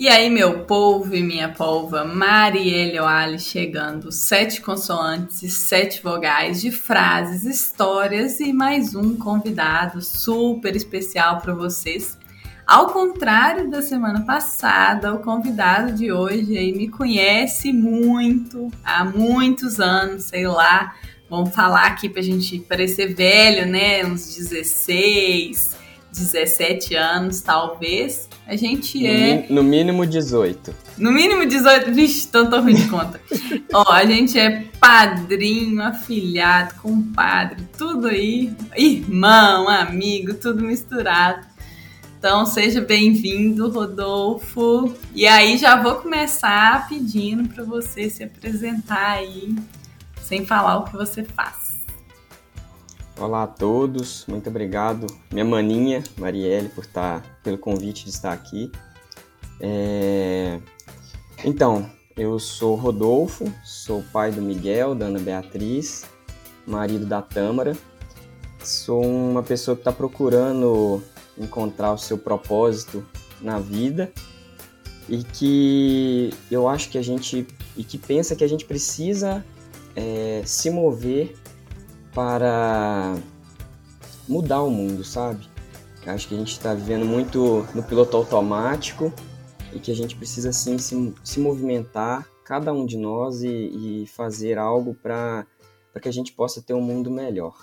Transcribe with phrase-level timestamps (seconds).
[0.00, 6.60] E aí, meu povo e minha polva, Marielle Oali chegando, sete consoantes e sete vogais
[6.60, 12.16] de frases, histórias e mais um convidado super especial para vocês.
[12.64, 19.80] Ao contrário da semana passada, o convidado de hoje aí me conhece muito, há muitos
[19.80, 20.94] anos, sei lá,
[21.28, 24.06] vamos falar aqui pra gente parecer velho, né?
[24.06, 25.77] Uns 16,
[26.12, 28.28] 17 anos, talvez.
[28.46, 29.46] A gente é.
[29.50, 30.74] No mínimo 18.
[30.96, 31.92] No mínimo 18.
[31.92, 33.20] Vixe, então tô ruim de conta.
[33.72, 38.52] Ó, a gente é padrinho, afilhado, compadre, tudo aí.
[38.76, 41.46] Irmão, amigo, tudo misturado.
[42.18, 44.92] Então seja bem-vindo, Rodolfo.
[45.14, 49.54] E aí já vou começar pedindo para você se apresentar aí,
[50.20, 51.67] sem falar o que você faz.
[53.20, 58.70] Olá a todos, muito obrigado, minha maninha Marielle, por estar, pelo convite de estar aqui.
[59.60, 60.60] É...
[61.44, 66.04] Então, eu sou Rodolfo, sou pai do Miguel, da Ana Beatriz,
[66.64, 67.76] marido da Tâmara.
[68.62, 71.02] Sou uma pessoa que está procurando
[71.36, 73.04] encontrar o seu propósito
[73.40, 74.12] na vida
[75.08, 79.44] e que eu acho que a gente e que pensa que a gente precisa
[79.96, 81.34] é, se mover
[82.18, 83.14] para
[84.28, 85.48] mudar o mundo, sabe?
[86.04, 89.12] Acho que a gente está vivendo muito no piloto automático
[89.72, 94.06] e que a gente precisa sim se, se movimentar, cada um de nós, e, e
[94.08, 95.46] fazer algo para
[96.02, 97.54] que a gente possa ter um mundo melhor.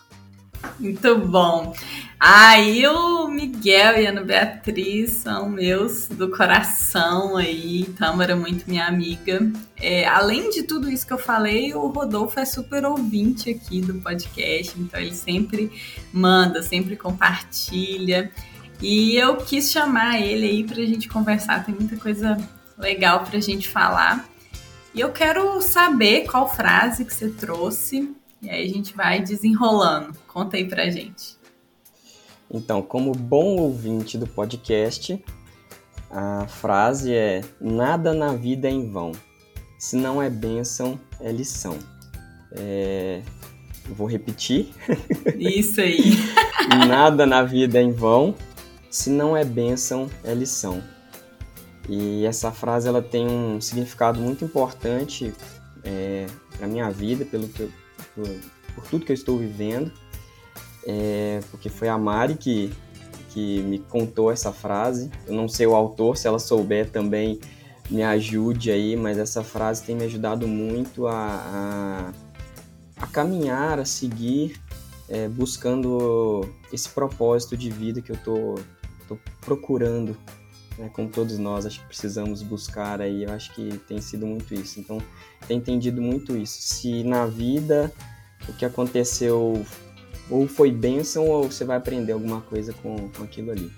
[0.80, 1.73] Muito bom.
[2.19, 7.83] Aí o Miguel e a Ana Beatriz são meus do coração aí.
[7.97, 9.52] Tâmara é muito minha amiga.
[9.77, 13.95] É, além de tudo isso que eu falei, o Rodolfo é super ouvinte aqui do
[13.95, 15.72] podcast, então ele sempre
[16.11, 18.31] manda, sempre compartilha.
[18.81, 22.38] E eu quis chamar ele aí pra gente conversar, tem muita coisa
[22.77, 24.27] legal pra gente falar.
[24.94, 30.16] E eu quero saber qual frase que você trouxe e aí a gente vai desenrolando.
[30.28, 31.35] Conta aí pra gente.
[32.50, 35.22] Então, como bom ouvinte do podcast,
[36.11, 39.11] a frase é: Nada na vida é em vão.
[39.79, 41.78] Se não é bênção, é lição.
[42.51, 43.22] É...
[43.89, 44.69] Vou repetir.
[45.38, 46.13] Isso aí.
[46.88, 48.35] Nada na vida é em vão.
[48.89, 50.81] Se não é bênção, é lição.
[51.89, 55.34] E essa frase ela tem um significado muito importante
[55.84, 56.25] é,
[56.57, 57.72] para minha vida, pelo que eu,
[58.16, 58.28] por,
[58.74, 59.92] por tudo que eu estou vivendo,
[60.88, 62.74] é, porque foi a Mari que,
[63.30, 65.12] que me contou essa frase.
[65.28, 67.40] Eu não sei o autor, se ela souber também
[67.90, 71.14] me ajude aí, mas essa frase tem me ajudado muito a,
[72.98, 74.59] a, a caminhar, a seguir,
[75.08, 78.56] é, buscando esse propósito de vida que eu tô,
[79.08, 80.18] tô procurando
[80.78, 84.53] né, como todos nós acho que precisamos buscar aí, eu acho que tem sido muito
[84.53, 84.80] isso.
[84.80, 85.02] Então,
[85.47, 86.62] tem entendido muito isso.
[86.62, 87.91] Se na vida
[88.47, 89.66] o que aconteceu
[90.30, 93.72] ou foi bênção ou você vai aprender alguma coisa com, com aquilo ali.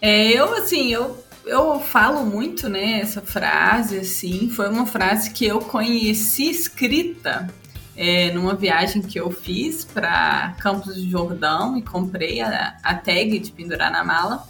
[0.00, 5.46] É, eu assim, eu, eu falo muito, né, essa frase, assim, foi uma frase que
[5.46, 7.48] eu conheci escrita
[7.96, 13.38] é, numa viagem que eu fiz para Campos de Jordão e comprei a, a tag
[13.38, 14.46] de pendurar na mala.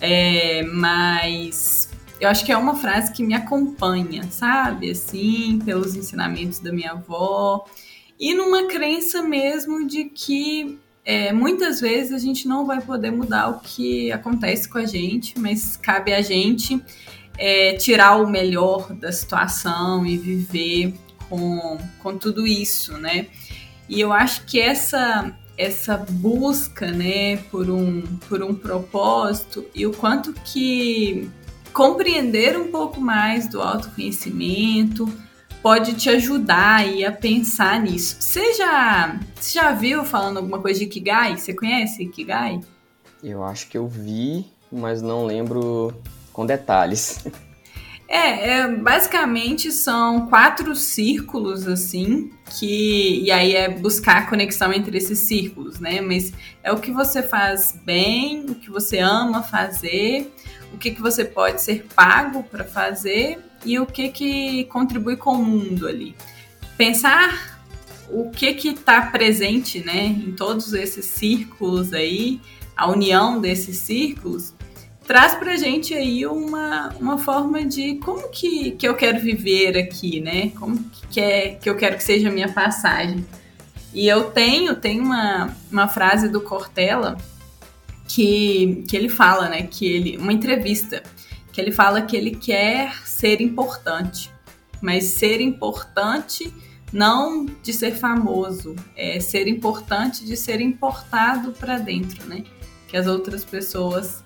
[0.00, 1.88] É, mas
[2.20, 4.90] eu acho que é uma frase que me acompanha, sabe?
[4.90, 7.64] Assim, pelos ensinamentos da minha avó
[8.18, 13.48] e numa crença mesmo de que é, muitas vezes a gente não vai poder mudar
[13.48, 16.82] o que acontece com a gente, mas cabe a gente
[17.38, 20.94] é, tirar o melhor da situação e viver
[21.28, 23.26] com, com tudo isso, né?
[23.88, 29.92] E eu acho que essa essa busca, né, por um, por um propósito e o
[29.92, 31.30] quanto que
[31.72, 35.06] compreender um pouco mais do autoconhecimento
[35.62, 38.16] pode te ajudar aí a pensar nisso.
[38.20, 41.36] Você já, você já viu falando alguma coisa de Ikigai?
[41.36, 42.60] Você conhece Ikigai?
[43.22, 45.92] Eu acho que eu vi, mas não lembro
[46.32, 47.26] com detalhes.
[48.08, 54.96] É, é, basicamente são quatro círculos assim, que e aí é buscar a conexão entre
[54.96, 56.00] esses círculos, né?
[56.00, 56.32] Mas
[56.62, 60.32] é o que você faz bem, o que você ama fazer,
[60.72, 65.32] o que, que você pode ser pago para fazer e o que que contribui com
[65.32, 66.14] o mundo ali.
[66.76, 67.60] Pensar
[68.08, 72.40] o que que está presente, né, em todos esses círculos aí,
[72.76, 74.54] a união desses círculos
[75.06, 80.20] traz pra gente aí uma, uma forma de como que, que eu quero viver aqui,
[80.20, 80.50] né?
[80.50, 80.78] Como
[81.10, 83.24] que, é, que eu quero que seja a minha passagem.
[83.94, 87.16] E eu tenho, tem uma, uma frase do Cortella
[88.08, 89.62] que, que ele fala, né?
[89.62, 91.02] Que ele, uma entrevista,
[91.52, 94.30] que ele fala que ele quer ser importante,
[94.82, 96.52] mas ser importante
[96.92, 102.42] não de ser famoso, é ser importante de ser importado para dentro, né?
[102.88, 104.25] Que as outras pessoas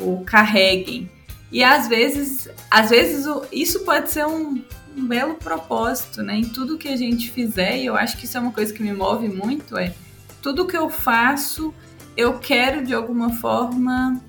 [0.00, 1.10] o carreguem.
[1.52, 4.62] E às vezes, às vezes isso pode ser um,
[4.96, 6.36] um belo propósito, né?
[6.36, 8.82] Em tudo que a gente fizer, e eu acho que isso é uma coisa que
[8.82, 9.94] me move muito, é
[10.40, 11.74] tudo que eu faço,
[12.16, 14.20] eu quero de alguma forma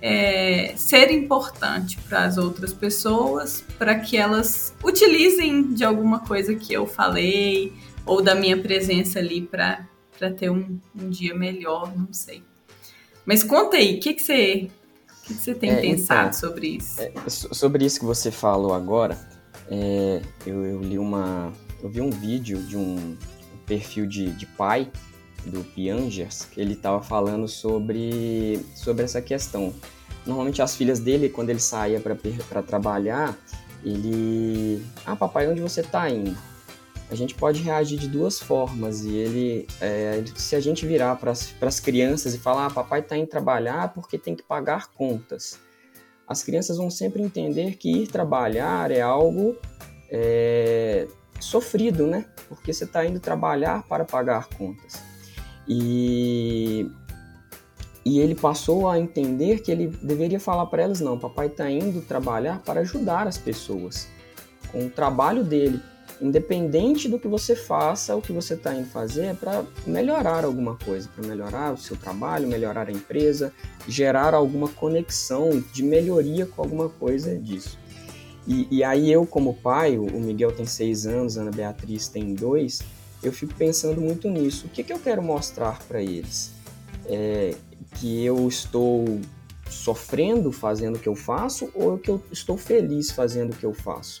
[0.00, 6.72] é, ser importante para as outras pessoas, para que elas utilizem de alguma coisa que
[6.72, 7.72] eu falei
[8.04, 9.86] ou da minha presença ali para
[10.38, 12.42] ter um, um, dia melhor, não sei.
[13.24, 14.70] Mas conta aí, o que, que você
[15.26, 17.00] que você tem é, pensado então, sobre isso?
[17.00, 19.18] É, sobre isso que você falou agora,
[19.68, 21.52] é, eu, eu, li uma.
[21.82, 23.16] Eu vi um vídeo de um,
[23.66, 24.90] perfil de, de pai
[25.44, 29.74] do Piangers, que ele estava falando sobre, sobre essa questão.
[30.24, 33.36] Normalmente as filhas dele, quando ele saía para trabalhar,
[33.84, 34.82] ele.
[35.04, 36.36] Ah, papai, onde você está indo?
[37.10, 39.04] A gente pode reagir de duas formas.
[39.04, 43.16] E ele, é, se a gente virar para as crianças e falar, ah, papai está
[43.16, 45.58] indo trabalhar porque tem que pagar contas
[46.26, 49.56] as crianças vão sempre entender que ir trabalhar é algo
[50.10, 51.06] é,
[51.38, 52.26] sofrido, né?
[52.48, 55.00] Porque você está indo trabalhar para pagar contas.
[55.68, 56.90] E,
[58.04, 62.00] e ele passou a entender que ele deveria falar para elas: não, papai está indo
[62.02, 64.08] trabalhar para ajudar as pessoas
[64.72, 65.80] com o trabalho dele
[66.20, 70.76] independente do que você faça, o que você está indo fazer é para melhorar alguma
[70.76, 73.52] coisa, para melhorar o seu trabalho, melhorar a empresa,
[73.86, 77.78] gerar alguma conexão de melhoria com alguma coisa disso.
[78.46, 82.34] E, e aí eu, como pai, o Miguel tem seis anos, a Ana Beatriz tem
[82.34, 82.80] dois,
[83.22, 84.66] eu fico pensando muito nisso.
[84.66, 86.52] O que, que eu quero mostrar para eles?
[87.06, 87.54] É,
[87.96, 89.20] que eu estou
[89.68, 93.74] sofrendo fazendo o que eu faço ou que eu estou feliz fazendo o que eu
[93.74, 94.20] faço?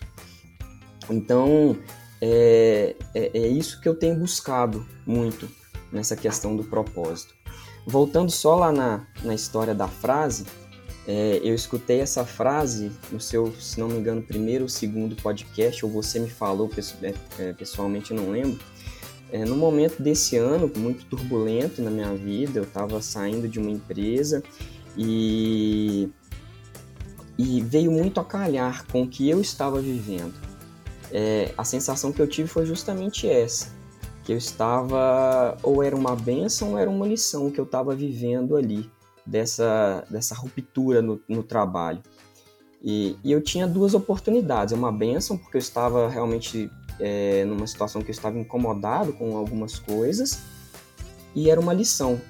[1.10, 1.76] Então,
[2.20, 5.48] é, é, é, isso que eu tenho buscado muito
[5.92, 7.34] nessa questão do propósito.
[7.86, 10.44] Voltando só lá na, na história da frase,
[11.06, 15.84] é, eu escutei essa frase no seu, se não me engano, primeiro ou segundo podcast,
[15.84, 16.68] ou você me falou
[17.02, 18.58] é, é, pessoalmente, não lembro.
[19.30, 23.70] É, no momento desse ano, muito turbulento na minha vida, eu estava saindo de uma
[23.70, 24.42] empresa
[24.96, 26.08] e,
[27.36, 30.34] e veio muito a calhar com o que eu estava vivendo
[31.12, 33.68] é, a sensação que eu tive foi justamente essa,
[34.24, 38.56] que eu estava, ou era uma benção ou era uma lição que eu estava vivendo
[38.56, 38.90] ali,
[39.24, 42.00] dessa, dessa ruptura no, no trabalho.
[42.82, 46.70] E, e, eu tinha duas oportunidades, uma benção, porque eu estava realmente
[47.00, 50.38] é, numa situação que eu estava incomodado com algumas coisas,
[51.34, 52.20] e era uma lição,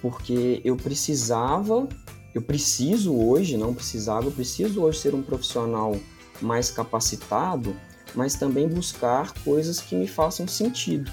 [0.00, 1.88] porque eu precisava,
[2.34, 5.96] eu preciso hoje, não precisava, eu preciso hoje ser um profissional
[6.40, 7.74] mais capacitado
[8.14, 11.10] mas também buscar coisas que me façam sentido,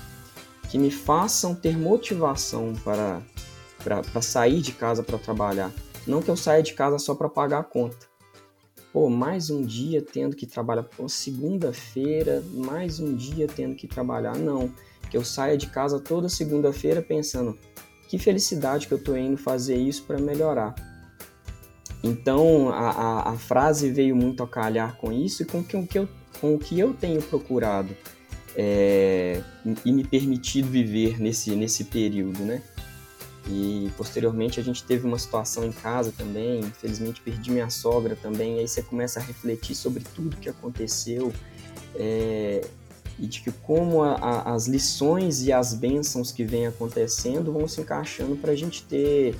[0.69, 3.21] que me façam ter motivação para,
[3.83, 5.71] para, para sair de casa para trabalhar.
[6.05, 8.07] Não que eu saia de casa só para pagar a conta.
[8.94, 10.83] Pô, mais um dia tendo que trabalhar.
[10.83, 14.38] Pô, segunda-feira, mais um dia tendo que trabalhar.
[14.38, 14.71] Não,
[15.09, 17.57] que eu saia de casa toda segunda-feira pensando
[18.07, 20.73] que felicidade que eu estou indo fazer isso para melhorar.
[22.03, 25.97] Então a, a, a, frase veio muito a calhar com isso e com o que
[25.97, 26.07] eu
[26.39, 27.95] com o que eu tenho procurado
[28.56, 29.41] é,
[29.85, 32.61] e me permitido viver nesse, nesse período, né?
[33.49, 38.59] E posteriormente a gente teve uma situação em casa também, infelizmente perdi minha sogra também,
[38.59, 41.31] aí você começa a refletir sobre tudo que aconteceu
[41.95, 42.61] é,
[43.17, 47.67] e de que como a, a, as lições e as bênçãos que vêm acontecendo vão
[47.67, 49.35] se encaixando para a gente ter,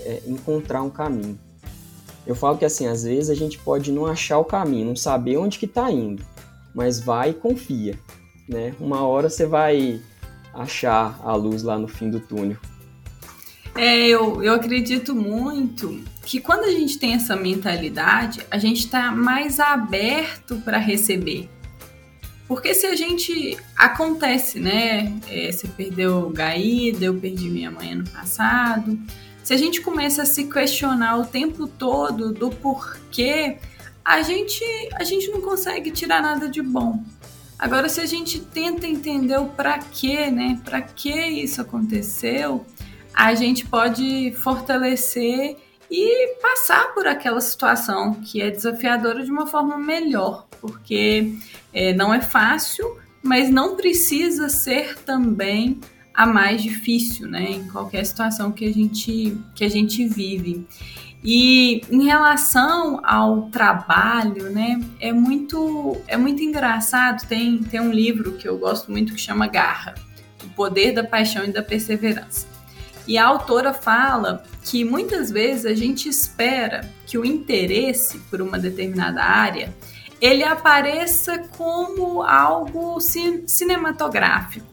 [0.00, 1.38] é, encontrar um caminho.
[2.26, 5.38] Eu falo que assim, às vezes a gente pode não achar o caminho, não saber
[5.38, 6.24] onde que está indo,
[6.74, 7.98] mas vai e confia,
[8.48, 8.74] né?
[8.78, 10.00] Uma hora você vai
[10.54, 12.56] achar a luz lá no fim do túnel.
[13.74, 19.12] É, eu, eu acredito muito que quando a gente tem essa mentalidade, a gente está
[19.12, 21.48] mais aberto para receber.
[22.46, 23.56] Porque se a gente.
[23.76, 25.16] Acontece, né?
[25.28, 28.98] É, você perdeu o Gaída, eu perdi minha mãe ano passado.
[29.44, 33.56] Se a gente começa a se questionar o tempo todo do porquê,
[34.10, 34.64] a gente,
[34.94, 37.00] a gente não consegue tirar nada de bom.
[37.56, 40.60] Agora, se a gente tenta entender o para quê, né?
[40.64, 42.66] Para que isso aconteceu,
[43.14, 45.56] a gente pode fortalecer
[45.88, 51.32] e passar por aquela situação que é desafiadora de uma forma melhor, porque
[51.72, 55.80] é, não é fácil, mas não precisa ser também
[56.12, 57.48] a mais difícil, né?
[57.48, 60.66] Em qualquer situação que a gente, que a gente vive.
[61.22, 67.26] E em relação ao trabalho, né, é muito, é muito engraçado.
[67.28, 69.94] Tem, tem um livro que eu gosto muito que chama Garra,
[70.42, 72.46] O Poder da Paixão e da Perseverança.
[73.06, 78.58] E a autora fala que muitas vezes a gente espera que o interesse por uma
[78.58, 79.74] determinada área
[80.20, 84.66] ele apareça como algo cinematográfico.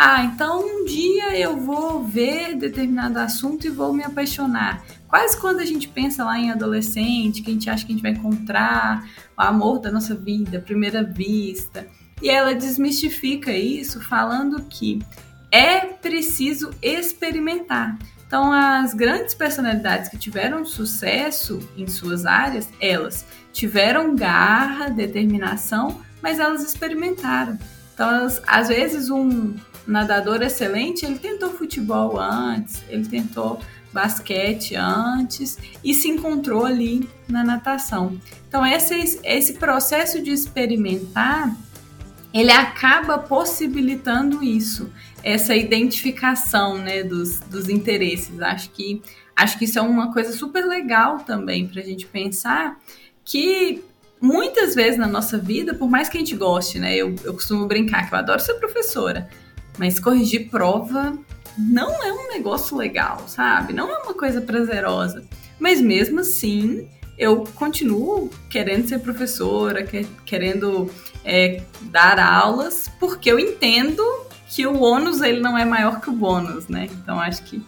[0.00, 4.84] Ah, então um dia eu vou ver determinado assunto e vou me apaixonar.
[5.08, 8.02] Quase quando a gente pensa lá em adolescente, que a gente acha que a gente
[8.02, 9.04] vai encontrar
[9.36, 11.88] o amor da nossa vida, primeira vista.
[12.22, 15.02] E ela desmistifica isso falando que
[15.50, 17.98] é preciso experimentar.
[18.24, 26.38] Então, as grandes personalidades que tiveram sucesso em suas áreas, elas tiveram garra, determinação, mas
[26.38, 27.58] elas experimentaram.
[27.94, 29.56] Então, elas, às vezes, um
[29.88, 33.58] nadador excelente, ele tentou futebol antes, ele tentou
[33.92, 38.20] basquete antes e se encontrou ali na natação.
[38.46, 41.56] Então, esse, esse processo de experimentar
[42.32, 44.92] ele acaba possibilitando isso,
[45.22, 48.40] essa identificação né, dos, dos interesses.
[48.40, 49.02] Acho que,
[49.34, 52.78] acho que isso é uma coisa super legal também para a gente pensar
[53.24, 53.82] que
[54.20, 56.94] muitas vezes na nossa vida, por mais que a gente goste, né?
[56.96, 59.28] Eu, eu costumo brincar que eu adoro ser professora,
[59.78, 61.16] mas corrigir prova
[61.56, 63.72] não é um negócio legal, sabe?
[63.72, 65.24] Não é uma coisa prazerosa.
[65.58, 69.84] Mas mesmo assim, eu continuo querendo ser professora,
[70.24, 70.90] querendo
[71.24, 74.02] é, dar aulas, porque eu entendo
[74.48, 76.88] que o ônus ele não é maior que o bônus, né?
[76.90, 77.62] Então acho que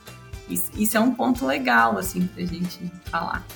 [0.48, 3.46] isso, isso é um ponto legal, assim, pra gente falar.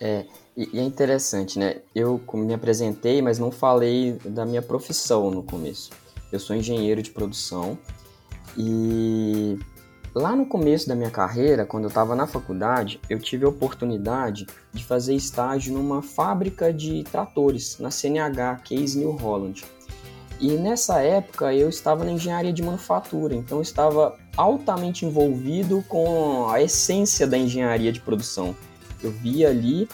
[0.00, 0.24] É,
[0.56, 1.76] e, é interessante, né?
[1.94, 5.90] Eu me apresentei, mas não falei da minha profissão no começo.
[6.32, 7.78] Eu sou engenheiro de produção
[8.56, 9.58] e
[10.14, 14.44] Lá no começo da minha carreira, quando eu estava na faculdade, eu tive a oportunidade
[14.72, 19.64] de fazer estágio numa fábrica de tratores, na CNH Case New Holland.
[20.40, 26.48] E nessa época eu estava na engenharia de manufatura, então eu estava altamente envolvido com
[26.48, 28.56] a essência da engenharia de produção.
[29.00, 29.88] Eu via ali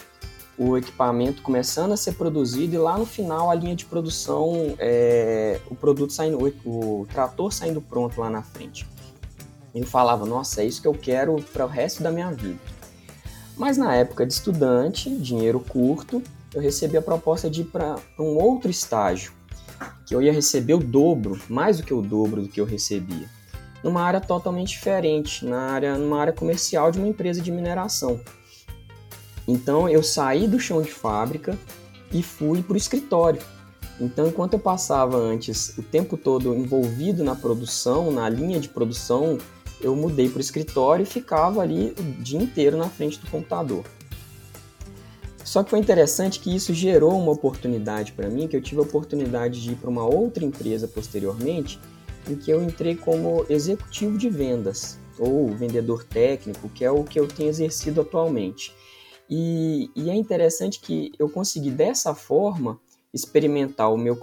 [0.58, 5.60] o equipamento começando a ser produzido e lá no final a linha de produção, é,
[5.70, 8.86] o produto saindo, o, o trator saindo pronto lá na frente
[9.80, 12.58] eu falava, nossa, é isso que eu quero para o resto da minha vida.
[13.56, 16.22] Mas na época de estudante, dinheiro curto,
[16.54, 19.32] eu recebi a proposta de ir para um outro estágio,
[20.06, 23.28] que eu ia receber o dobro, mais do que o dobro do que eu recebia,
[23.84, 28.20] numa área totalmente diferente, na área, numa área comercial de uma empresa de mineração.
[29.46, 31.58] Então eu saí do chão de fábrica
[32.12, 33.40] e fui para o escritório.
[33.98, 39.38] Então, enquanto eu passava antes o tempo todo envolvido na produção, na linha de produção,
[39.80, 43.84] eu mudei para o escritório e ficava ali o dia inteiro na frente do computador.
[45.42, 48.84] Só que foi interessante que isso gerou uma oportunidade para mim, que eu tive a
[48.84, 51.78] oportunidade de ir para uma outra empresa posteriormente,
[52.28, 57.18] em que eu entrei como executivo de vendas, ou vendedor técnico, que é o que
[57.18, 58.74] eu tenho exercido atualmente.
[59.28, 62.80] E, e é interessante que eu consegui dessa forma
[63.12, 64.18] experimentar o meu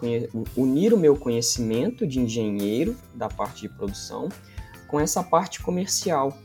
[0.55, 4.29] unir o meu conhecimento de engenheiro da parte de produção
[4.87, 6.37] com essa parte comercial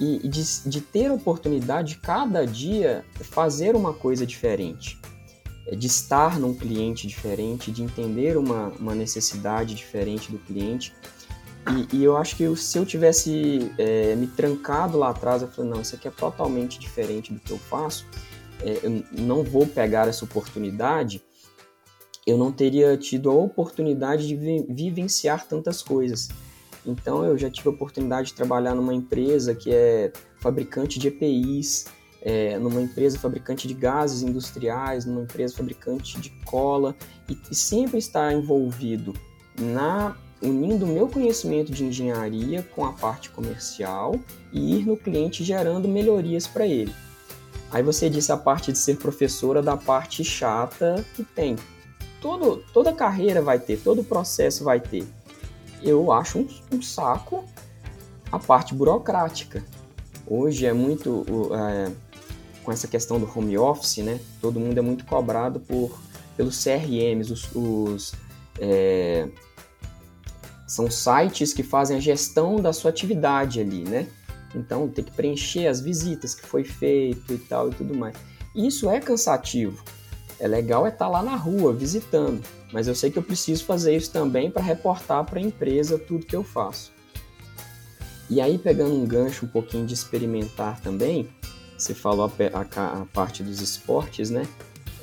[0.00, 4.98] e de, de ter a oportunidade de cada dia fazer uma coisa diferente,
[5.68, 10.92] é, de estar num cliente diferente, de entender uma, uma necessidade diferente do cliente.
[11.70, 15.70] E, e, eu acho que se eu tivesse é, me trancado lá atrás, eu falei,
[15.70, 18.06] não, isso aqui é totalmente diferente do que eu faço,
[18.60, 21.22] é, eu não vou pegar essa oportunidade,
[22.26, 26.28] eu não teria tido a oportunidade de vi vivenciar tantas coisas.
[26.86, 31.86] Então eu já tive a oportunidade de trabalhar numa empresa que é fabricante de EPIs,
[32.20, 36.94] é, numa empresa fabricante de gases industriais, numa empresa fabricante de cola
[37.28, 39.12] e, e sempre estar envolvido
[39.58, 44.18] na unindo o meu conhecimento de engenharia com a parte comercial
[44.52, 46.94] e ir no cliente gerando melhorias para ele.
[47.70, 51.56] Aí você disse a parte de ser professora da parte chata que tem.
[52.20, 55.06] Todo, toda carreira vai ter, todo processo vai ter
[55.84, 57.44] eu acho um, um saco
[58.32, 59.64] a parte burocrática.
[60.26, 61.24] Hoje é muito
[61.54, 61.92] é,
[62.64, 64.18] com essa questão do home office, né?
[64.40, 66.00] Todo mundo é muito cobrado por
[66.36, 68.12] pelos CRMs, os, os
[68.58, 69.28] é,
[70.74, 74.08] são sites que fazem a gestão da sua atividade ali, né?
[74.52, 78.16] Então tem que preencher as visitas que foi feito e tal e tudo mais.
[78.52, 79.84] Isso é cansativo.
[80.40, 83.64] É legal é estar tá lá na rua visitando, mas eu sei que eu preciso
[83.64, 86.92] fazer isso também para reportar para a empresa tudo que eu faço.
[88.28, 91.28] E aí, pegando um gancho um pouquinho de experimentar também,
[91.78, 94.44] você falou a, a, a parte dos esportes, né?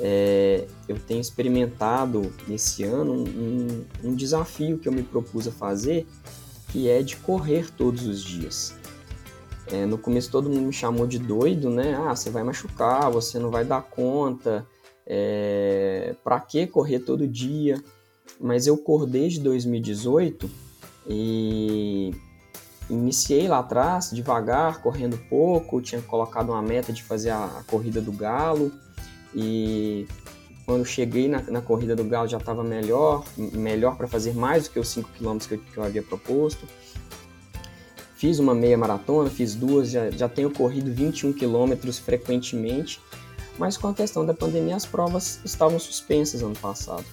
[0.04, 6.08] É, eu tenho experimentado esse ano um, um, desafio que eu me propus a fazer,
[6.70, 8.74] que é de correr todos os dias.
[9.68, 11.96] É, no começo todo mundo me chamou de doido, né?
[11.96, 14.66] Ah, você vai machucar, você não vai dar conta,
[15.06, 17.80] é, para que correr todo dia?
[18.40, 20.50] Mas eu corri desde 2018
[21.08, 22.12] e
[22.90, 28.02] iniciei lá atrás, devagar, correndo pouco, tinha colocado uma meta de fazer a, a corrida
[28.02, 28.72] do galo
[29.34, 30.08] e
[30.66, 34.72] quando cheguei na, na corrida do galo já estava melhor, melhor para fazer mais do
[34.72, 36.68] que os 5 km que eu, que eu havia proposto.
[38.16, 43.02] Fiz uma meia maratona, fiz duas, já, já tenho corrido 21 quilômetros frequentemente,
[43.58, 47.06] mas com a questão da pandemia as provas estavam suspensas ano passado.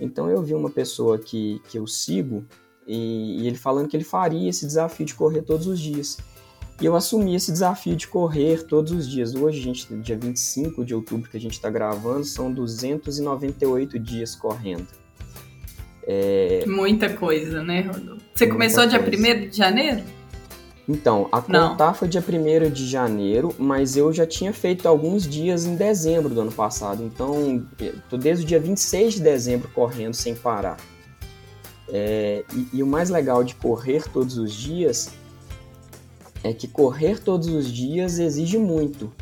[0.00, 2.44] Então eu vi uma pessoa que, que eu sigo
[2.86, 6.16] e, e, ele falando que ele faria esse desafio de correr todos os dias.
[6.80, 9.34] E eu assumi esse desafio de correr todos os dias.
[9.34, 14.86] Hoje, gente, dia 25 de outubro que a gente está gravando, são 298 dias correndo.
[16.06, 16.64] É...
[16.66, 18.22] Muita coisa, né, Rodolfo?
[18.32, 20.02] Você Muita começou dia 1 de janeiro?
[20.88, 25.66] Então, a contar foi dia 1 de janeiro, mas eu já tinha feito alguns dias
[25.66, 27.02] em dezembro do ano passado.
[27.02, 27.66] Então,
[28.08, 30.78] tô desde o dia 26 de dezembro correndo sem parar.
[31.90, 35.10] É, e, e, o mais legal de correr todos os dias
[36.42, 39.12] é que correr todos os dias exige muito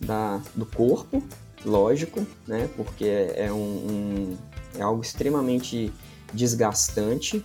[0.00, 1.22] da, do corpo,
[1.64, 2.68] lógico, né?
[2.76, 4.36] Porque é, um, um,
[4.78, 5.92] é algo extremamente
[6.32, 7.44] desgastante,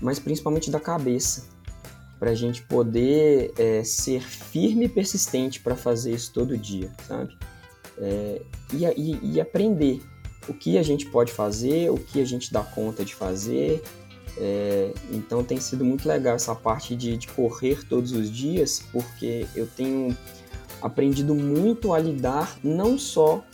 [0.00, 1.46] mas principalmente da cabeça,
[2.18, 7.36] para a gente poder é, ser firme e persistente para fazer isso todo dia, sabe?
[7.96, 10.00] É, e, e, e aprender
[10.48, 13.82] o que a gente pode fazer, o que a gente dá conta de fazer.
[14.40, 19.46] É, então tem sido muito legal essa parte de, de, correr todos os dias, porque
[19.54, 20.16] eu tenho
[20.80, 23.44] aprendido muito a lidar não só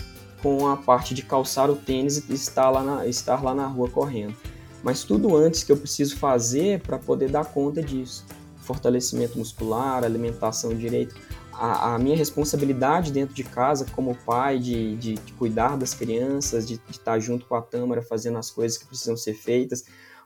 [0.42, 3.88] com a parte de calçar o tênis e estar lá na, estar lá na rua
[3.88, 4.36] correndo,
[4.82, 8.26] mas tudo antes que eu preciso fazer para poder dar conta disso.
[8.58, 11.14] Fortalecimento muscular, alimentação direito
[11.56, 16.66] a, a, minha responsabilidade dentro de casa como pai de, de, de cuidar das crianças,
[16.66, 19.84] de, de, estar junto com a Tâmara fazendo as coisas que precisam ser feitas,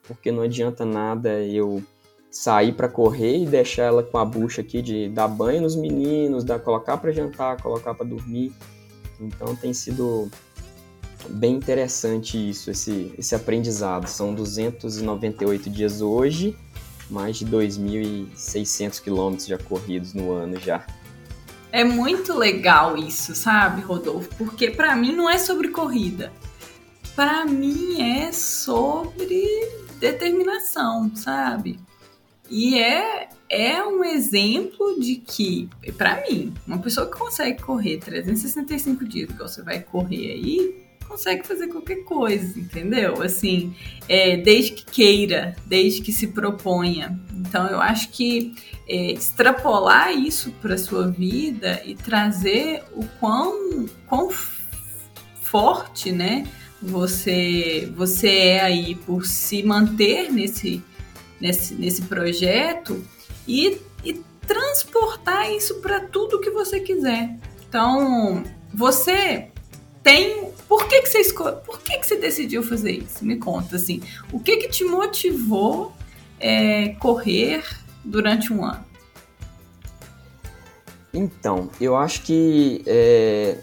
[0.08, 1.82] porque não adianta nada eu
[2.30, 6.44] sair para correr e deixar ela com a bucha aqui de dar banho nos meninos,
[6.44, 8.52] dar, colocar para jantar, colocar para dormir.
[9.20, 10.30] Então tem sido
[11.28, 14.06] bem interessante isso, esse, esse aprendizado.
[14.06, 16.56] São 298 dias hoje,
[17.10, 20.84] mais de 2.600 quilômetros já corridos no ano já.
[21.70, 24.28] É muito legal isso, sabe, Rodolfo?
[24.36, 26.32] Porque para mim não é sobre corrida.
[27.14, 29.44] Para mim é sobre
[29.98, 31.78] determinação, sabe?
[32.50, 39.04] E é é um exemplo de que, para mim, uma pessoa que consegue correr 365
[39.06, 43.22] dias, que você vai correr aí, consegue fazer qualquer coisa, entendeu?
[43.22, 43.74] Assim,
[44.06, 47.18] é, desde que queira, desde que se proponha.
[47.34, 48.54] Então, eu acho que
[48.86, 54.30] é, extrapolar isso para sua vida e trazer o quão, quão
[55.42, 56.46] forte, né?
[56.80, 60.82] Você, você é aí por se manter nesse,
[61.40, 63.04] nesse, nesse projeto
[63.46, 64.14] e, e
[64.46, 67.36] transportar isso para tudo que você quiser.
[67.68, 69.48] Então, você
[70.02, 70.52] tem.
[70.68, 73.24] Por que, que você escolhe, Por que, que você decidiu fazer isso?
[73.24, 74.00] Me conta, assim.
[74.32, 75.92] O que que te motivou
[76.38, 77.64] é, correr
[78.04, 78.84] durante um ano?
[81.12, 83.58] Então, eu acho que é,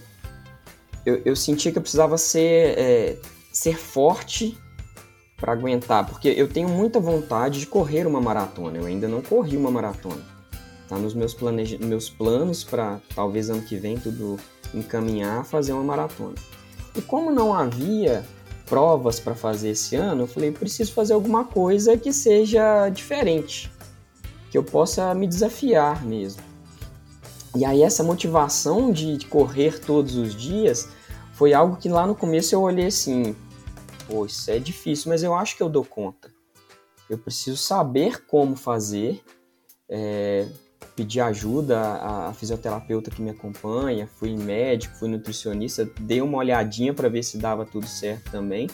[1.05, 3.17] eu, eu senti que eu precisava ser, é,
[3.51, 4.57] ser forte
[5.37, 8.77] para aguentar, porque eu tenho muita vontade de correr uma maratona.
[8.77, 10.21] Eu ainda não corri uma maratona.
[10.87, 14.37] Tá nos meus, planeja meus planos para talvez ano que vem tudo
[14.73, 16.35] encaminhar fazer uma maratona.
[16.95, 18.23] E como não havia
[18.65, 23.71] provas para fazer esse ano, eu falei, preciso fazer alguma coisa que seja diferente,
[24.49, 26.41] que eu possa me desafiar mesmo.
[27.55, 30.89] E aí essa motivação de correr todos os dias
[31.33, 33.35] foi algo que lá no começo eu olhei assim,
[34.07, 36.33] pô, isso é difícil, mas eu acho que eu dou conta.
[37.09, 39.23] Eu preciso saber como fazer,
[39.87, 40.47] é,
[40.95, 41.79] pedir ajuda
[42.27, 47.37] à fisioterapeuta que me acompanha, fui médico, fui nutricionista, dei uma olhadinha para ver se
[47.37, 48.67] dava tudo certo também.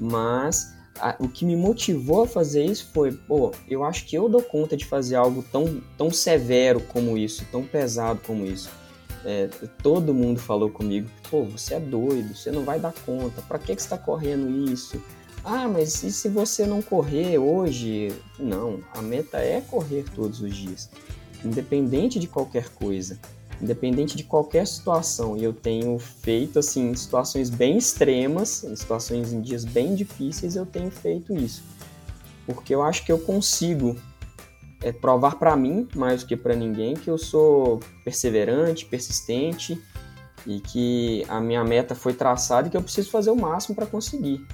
[0.00, 4.28] Mas a, o que me motivou a fazer isso foi, pô, eu acho que eu
[4.28, 8.70] dou conta de fazer algo tão, tão severo como isso, tão pesado como isso.
[9.24, 9.48] É,
[9.82, 13.76] todo mundo falou comigo, pô, você é doido, você não vai dar conta, para que,
[13.76, 15.02] que você está correndo isso?
[15.44, 18.12] Ah, mas e se você não correr hoje?
[18.38, 20.90] Não, a meta é correr todos os dias
[21.44, 23.18] independente de qualquer coisa.
[23.60, 25.36] Independente de qualquer situação.
[25.36, 30.56] E eu tenho feito, assim, em situações bem extremas, em situações em dias bem difíceis,
[30.56, 31.62] eu tenho feito isso.
[32.46, 33.96] Porque eu acho que eu consigo
[34.82, 39.80] é, provar para mim, mais do que para ninguém, que eu sou perseverante, persistente
[40.46, 43.86] e que a minha meta foi traçada e que eu preciso fazer o máximo para
[43.86, 44.44] conseguir.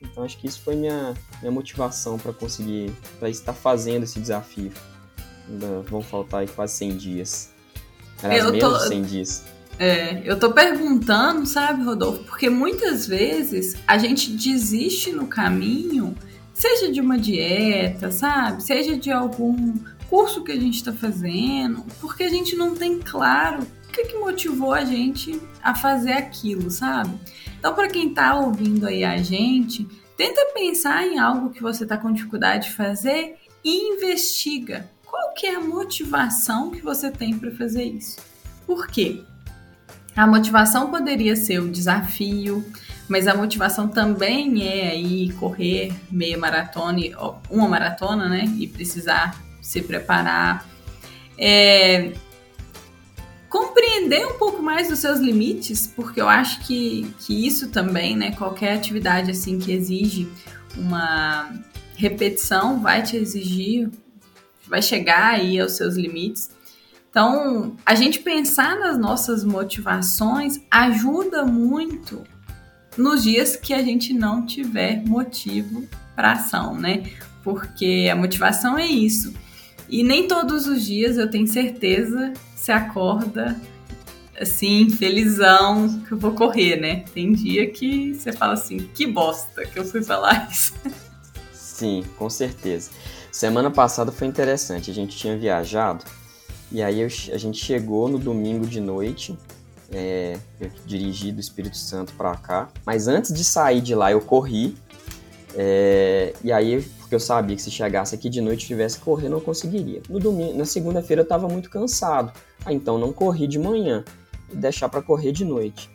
[0.00, 4.70] Então acho que isso foi minha, minha motivação para conseguir, para estar fazendo esse desafio.
[5.48, 7.53] Ainda vão faltar aí quase 100 dias.
[8.24, 9.44] Aliás, menos tô, 100 dias.
[9.78, 16.14] É, eu tô perguntando, sabe, Rodolfo, porque muitas vezes a gente desiste no caminho,
[16.52, 19.74] seja de uma dieta, sabe, seja de algum
[20.08, 24.16] curso que a gente está fazendo, porque a gente não tem claro o que, que
[24.16, 27.18] motivou a gente a fazer aquilo, sabe?
[27.58, 31.96] Então, para quem está ouvindo aí a gente, tenta pensar em algo que você está
[31.96, 37.52] com dificuldade de fazer e investiga qual que é a motivação que você tem para
[37.52, 38.16] fazer isso.
[38.66, 39.22] Por quê?
[40.16, 42.64] A motivação poderia ser o desafio,
[43.08, 46.98] mas a motivação também é aí correr meia maratona,
[47.48, 48.52] uma maratona, né?
[48.58, 50.66] E precisar se preparar.
[51.38, 52.12] É,
[53.48, 58.32] compreender um pouco mais dos seus limites, porque eu acho que, que isso também, né?
[58.32, 60.28] Qualquer atividade assim que exige
[60.76, 61.52] uma
[61.96, 63.88] repetição vai te exigir
[64.66, 66.50] vai chegar aí aos seus limites.
[67.10, 72.24] Então, a gente pensar nas nossas motivações ajuda muito
[72.96, 75.84] nos dias que a gente não tiver motivo
[76.16, 77.04] para ação, né?
[77.42, 79.32] Porque a motivação é isso.
[79.88, 83.60] E nem todos os dias eu tenho certeza se acorda
[84.40, 87.04] assim, felizão que eu vou correr, né?
[87.12, 90.74] Tem dia que você fala assim, que bosta que eu fui falar isso.
[91.52, 92.90] Sim, com certeza.
[93.34, 96.04] Semana passada foi interessante, a gente tinha viajado
[96.70, 99.36] e aí eu, a gente chegou no domingo de noite,
[99.90, 104.20] é, eu dirigi do Espírito Santo para cá, mas antes de sair de lá eu
[104.20, 104.76] corri
[105.56, 109.04] é, e aí porque eu sabia que se chegasse aqui de noite e tivesse que
[109.04, 110.00] correr não conseguiria.
[110.08, 112.32] No domingo, na segunda-feira eu estava muito cansado,
[112.64, 114.04] ah, então não corri de manhã
[114.52, 115.90] e deixar para correr de noite.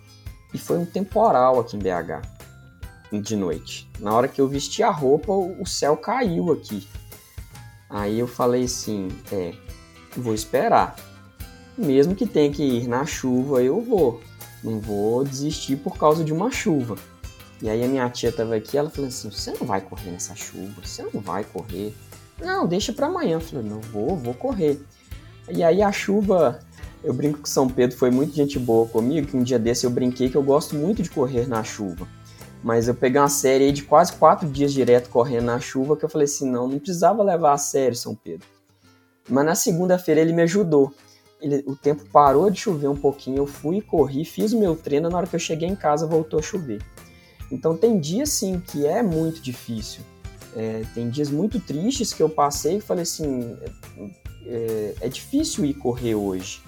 [0.53, 2.21] E foi um temporal aqui em BH
[3.23, 3.89] de noite.
[3.97, 6.85] Na hora que eu vesti a roupa, o céu caiu aqui.
[7.89, 9.53] Aí eu falei assim, é,
[10.15, 10.95] vou esperar.
[11.77, 14.21] Mesmo que tenha que ir na chuva, eu vou.
[14.63, 16.95] Não vou desistir por causa de uma chuva.
[17.61, 20.35] E aí a minha tia tava aqui, ela falou assim, você não vai correr nessa
[20.35, 21.93] chuva, você não vai correr.
[22.39, 23.33] Não, deixa para amanhã.
[23.33, 24.79] Eu falei, não vou, vou correr.
[25.49, 26.59] E aí a chuva,
[27.03, 29.89] eu brinco que São Pedro foi muito gente boa comigo, que um dia desse eu
[29.89, 32.07] brinquei que eu gosto muito de correr na chuva.
[32.63, 36.09] Mas eu peguei uma série de quase quatro dias direto correndo na chuva que eu
[36.09, 38.45] falei assim, não, não precisava levar a sério São Pedro.
[39.29, 40.93] Mas na segunda-feira ele me ajudou.
[41.41, 45.09] Ele, o tempo parou de chover um pouquinho, eu fui, corri, fiz o meu treino,
[45.09, 46.81] na hora que eu cheguei em casa voltou a chover.
[47.49, 50.01] Então tem dias sim que é muito difícil.
[50.55, 54.09] É, tem dias muito tristes que eu passei e falei assim, é,
[54.47, 56.61] é, é difícil ir correr hoje.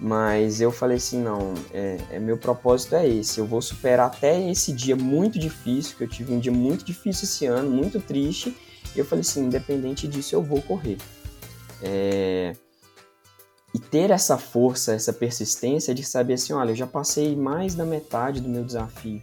[0.00, 3.40] Mas eu falei assim, não, é, é, meu propósito é esse.
[3.40, 7.24] Eu vou superar até esse dia muito difícil, que eu tive um dia muito difícil
[7.24, 8.56] esse ano, muito triste.
[8.94, 10.98] E eu falei assim, independente disso, eu vou correr.
[11.82, 12.54] É...
[13.74, 17.84] E ter essa força, essa persistência de saber assim, olha, eu já passei mais da
[17.84, 19.22] metade do meu desafio.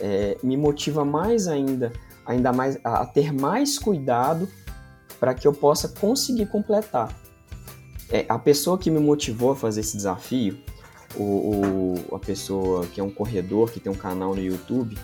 [0.00, 1.92] É, me motiva mais ainda,
[2.24, 4.48] ainda mais a, a ter mais cuidado
[5.18, 7.14] para que eu possa conseguir completar.
[8.12, 10.58] É, a pessoa que me motivou a fazer esse desafio,
[11.16, 14.98] o, o, a pessoa que é um corredor, que tem um canal no YouTube,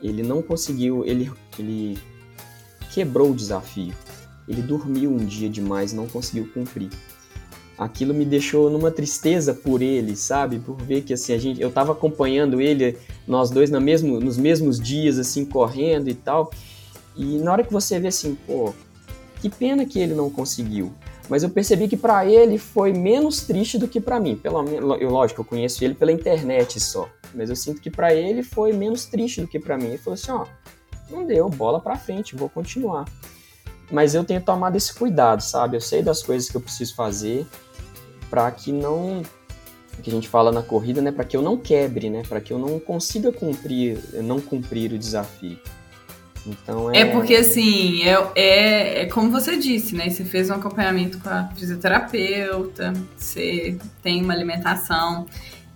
[0.00, 1.98] ele não conseguiu, ele, ele
[2.92, 3.92] quebrou o desafio.
[4.46, 6.90] Ele dormiu um dia demais, não conseguiu cumprir.
[7.76, 10.60] Aquilo me deixou numa tristeza por ele, sabe?
[10.60, 14.36] Por ver que assim a gente, eu estava acompanhando ele, nós dois na mesmo, nos
[14.36, 16.52] mesmos dias assim correndo e tal.
[17.16, 18.72] E na hora que você vê assim, pô,
[19.40, 20.94] que pena que ele não conseguiu
[21.28, 24.36] mas eu percebi que para ele foi menos triste do que para mim.
[24.36, 28.42] Pelo eu lógico, eu conheço ele pela internet só, mas eu sinto que para ele
[28.42, 29.86] foi menos triste do que para mim.
[29.86, 30.46] Ele falou assim, ó,
[31.10, 33.06] não deu, bola para frente, vou continuar.
[33.90, 35.76] Mas eu tenho tomado esse cuidado, sabe?
[35.76, 37.46] Eu sei das coisas que eu preciso fazer
[38.30, 39.22] para que não
[40.02, 42.52] que a gente fala na corrida, né, para que eu não quebre, né, para que
[42.52, 45.58] eu não consiga cumprir, não cumprir o desafio.
[46.46, 47.00] Então é...
[47.00, 50.10] é porque assim, é, é, é como você disse, né?
[50.10, 55.26] Você fez um acompanhamento com a fisioterapeuta, você tem uma alimentação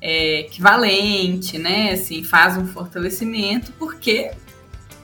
[0.01, 1.93] é, equivalente, né?
[1.93, 4.31] Assim, faz um fortalecimento, porque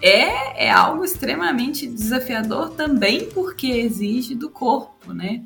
[0.03, 5.43] é, é algo extremamente desafiador também porque exige do corpo, né?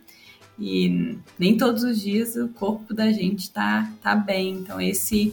[0.58, 4.54] e nem todos os dias o corpo da gente tá, tá bem.
[4.54, 5.32] Então, esse,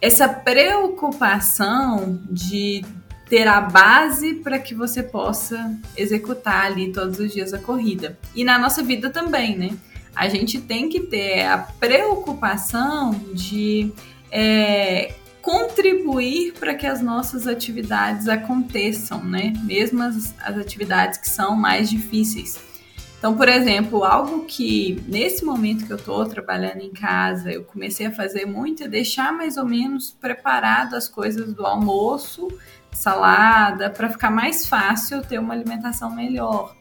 [0.00, 2.84] essa preocupação de
[3.34, 8.16] ter a base para que você possa executar ali todos os dias a corrida.
[8.32, 9.76] E na nossa vida também, né?
[10.14, 13.92] A gente tem que ter a preocupação de
[14.30, 19.52] é, contribuir para que as nossas atividades aconteçam, né?
[19.64, 22.60] Mesmo as, as atividades que são mais difíceis.
[23.18, 28.06] Então, por exemplo, algo que nesse momento que eu estou trabalhando em casa, eu comecei
[28.06, 32.48] a fazer muito é deixar mais ou menos preparado as coisas do almoço,
[32.94, 36.74] salada, para ficar mais fácil ter uma alimentação melhor.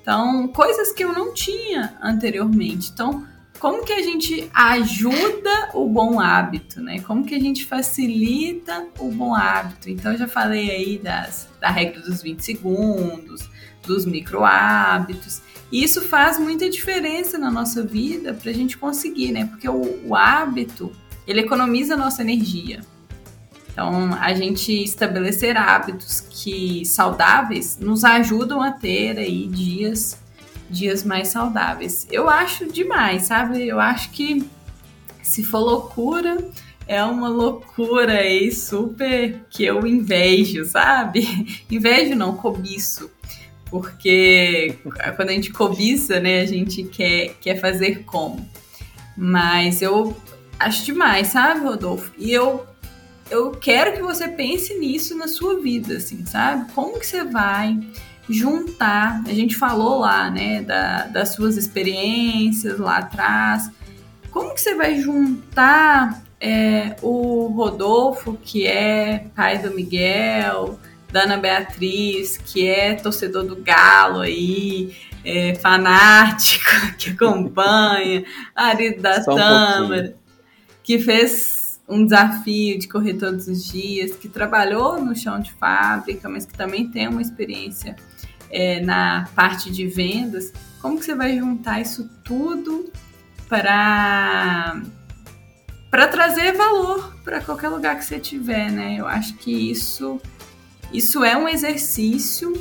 [0.00, 2.90] Então, coisas que eu não tinha anteriormente.
[2.90, 3.26] Então,
[3.58, 7.00] como que a gente ajuda o bom hábito, né?
[7.00, 9.90] Como que a gente facilita o bom hábito?
[9.90, 13.50] Então, eu já falei aí das, da regra dos 20 segundos,
[13.82, 15.42] dos micro hábitos.
[15.70, 19.44] E isso faz muita diferença na nossa vida para a gente conseguir, né?
[19.46, 20.92] Porque o, o hábito,
[21.26, 22.80] ele economiza a nossa energia.
[23.78, 30.18] Então, a gente estabelecer hábitos que saudáveis nos ajudam a ter aí dias
[30.68, 32.04] dias mais saudáveis.
[32.10, 33.68] Eu acho demais, sabe?
[33.68, 34.44] Eu acho que
[35.22, 36.38] se for loucura,
[36.88, 41.46] é uma loucura aí super que eu invejo, sabe?
[41.70, 43.08] Invejo não, cobiço
[43.70, 44.76] porque
[45.14, 48.44] quando a gente cobiça, né, a gente quer, quer fazer como.
[49.16, 50.16] Mas eu
[50.58, 52.10] acho demais, sabe, Rodolfo?
[52.18, 52.66] E eu,
[53.30, 56.70] eu quero que você pense nisso na sua vida, assim, sabe?
[56.72, 57.78] Como que você vai
[58.28, 63.70] juntar, a gente falou lá, né, da, das suas experiências lá atrás,
[64.30, 70.78] como que você vai juntar é, o Rodolfo, que é pai do Miguel,
[71.10, 80.14] Dana Beatriz, que é torcedor do Galo aí, é, fanático, que acompanha, marido da Tâmara,
[80.82, 81.57] que fez
[81.88, 86.52] um desafio de correr todos os dias, que trabalhou no chão de fábrica, mas que
[86.52, 87.96] também tem uma experiência
[88.50, 90.52] é, na parte de vendas.
[90.82, 92.92] Como que você vai juntar isso tudo
[93.48, 94.80] para
[95.90, 98.96] para trazer valor para qualquer lugar que você tiver, né?
[98.98, 100.20] Eu acho que isso
[100.92, 102.52] isso é um exercício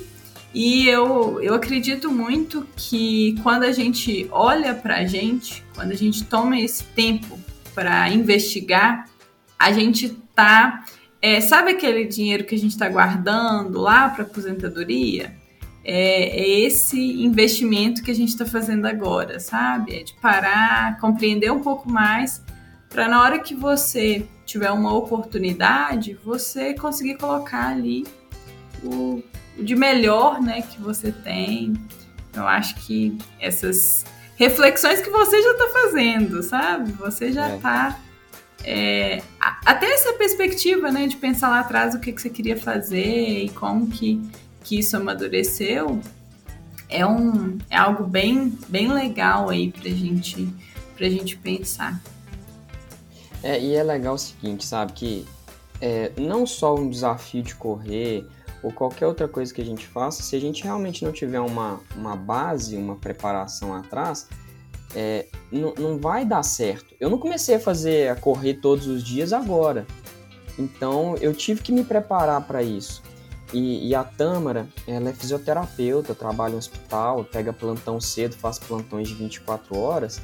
[0.53, 5.95] e eu, eu acredito muito que quando a gente olha para a gente, quando a
[5.95, 7.37] gente toma esse tempo
[7.75, 9.07] para investigar,
[9.57, 10.85] a gente tá.
[11.21, 15.35] É, sabe aquele dinheiro que a gente está guardando lá para aposentadoria?
[15.83, 19.95] É, é, esse investimento que a gente está fazendo agora, sabe?
[19.95, 22.43] É de parar, compreender um pouco mais,
[22.89, 28.05] para na hora que você tiver uma oportunidade, você conseguir colocar ali
[28.83, 29.23] o,
[29.57, 31.73] de melhor né, que você tem.
[32.33, 36.91] Eu acho que essas reflexões que você já está fazendo, sabe?
[36.93, 37.97] Você já está.
[38.03, 38.06] É.
[38.63, 39.21] é,
[39.65, 43.49] até essa perspectiva né, de pensar lá atrás o que, que você queria fazer e
[43.49, 44.21] como que,
[44.63, 46.01] que isso amadureceu
[46.89, 50.47] é, um, é algo bem, bem legal aí para gente,
[50.99, 52.01] a gente pensar.
[53.43, 55.25] É, e é legal o seguinte, sabe, que
[55.79, 58.25] é, não só um desafio de correr
[58.63, 61.79] ou qualquer outra coisa que a gente faça, se a gente realmente não tiver uma,
[61.95, 64.27] uma base, uma preparação atrás,
[64.95, 66.95] é, não vai dar certo.
[66.99, 69.85] Eu não comecei a fazer a correr todos os dias agora,
[70.57, 73.03] então eu tive que me preparar para isso.
[73.53, 79.07] E, e, a Tâmara, ela é fisioterapeuta, trabalha no hospital, pega plantão cedo, faz plantões
[79.07, 80.19] de 24 horas,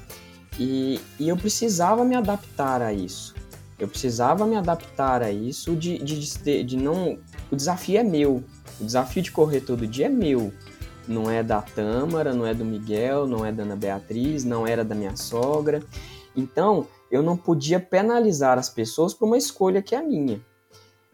[0.60, 3.34] e, e eu precisava me adaptar a isso.
[3.80, 7.18] Eu precisava me adaptar a isso de, de, de, de não.
[7.52, 8.44] O desafio é meu.
[8.80, 10.54] O desafio de correr todo dia é meu.
[11.08, 14.84] Não é da Tâmara, não é do Miguel, não é da Ana Beatriz, não era
[14.84, 15.82] da minha sogra.
[16.36, 20.42] Então, eu não podia penalizar as pessoas por uma escolha que é minha.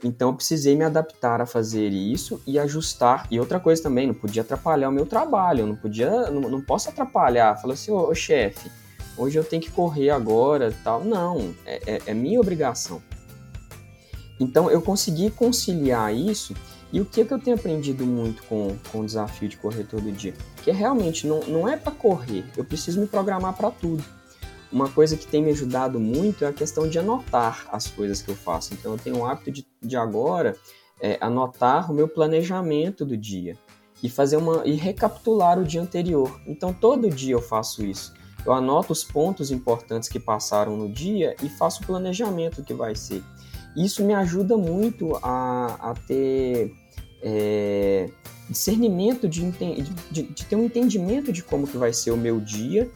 [0.04, 3.28] Então, eu precisei me adaptar a fazer isso e ajustar.
[3.30, 5.62] E outra coisa também, não podia atrapalhar o meu trabalho.
[5.62, 7.60] Eu não podia, não, não posso atrapalhar.
[7.60, 8.72] Falar assim, ô chefe,
[9.18, 11.04] hoje eu tenho que correr agora tal.
[11.04, 13.02] Não, é, é, é minha obrigação.
[14.40, 16.54] Então eu consegui conciliar isso
[16.92, 19.84] e o que, é que eu tenho aprendido muito com, com o desafio de correr
[19.84, 20.34] todo dia?
[20.64, 24.04] Que é realmente não, não é para correr, eu preciso me programar para tudo.
[24.72, 28.30] Uma coisa que tem me ajudado muito é a questão de anotar as coisas que
[28.30, 28.74] eu faço.
[28.74, 30.56] Então eu tenho o hábito de, de agora
[31.02, 33.58] é, anotar o meu planejamento do dia
[34.04, 36.40] e fazer uma e recapitular o dia anterior.
[36.46, 38.14] Então todo dia eu faço isso
[38.46, 42.96] eu anoto os pontos importantes que passaram no dia e faço o planejamento que vai
[42.96, 43.24] ser.
[43.80, 46.74] Isso me ajuda muito a, a ter.
[47.22, 48.10] É,
[48.50, 49.52] discernimento, de,
[50.10, 52.90] de, de, ter um entendimento de como que vai ser o meu dia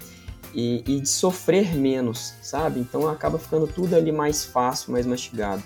[0.53, 2.79] e, e de sofrer menos, sabe?
[2.79, 5.61] Então acaba ficando tudo ali mais fácil, mais mastigado.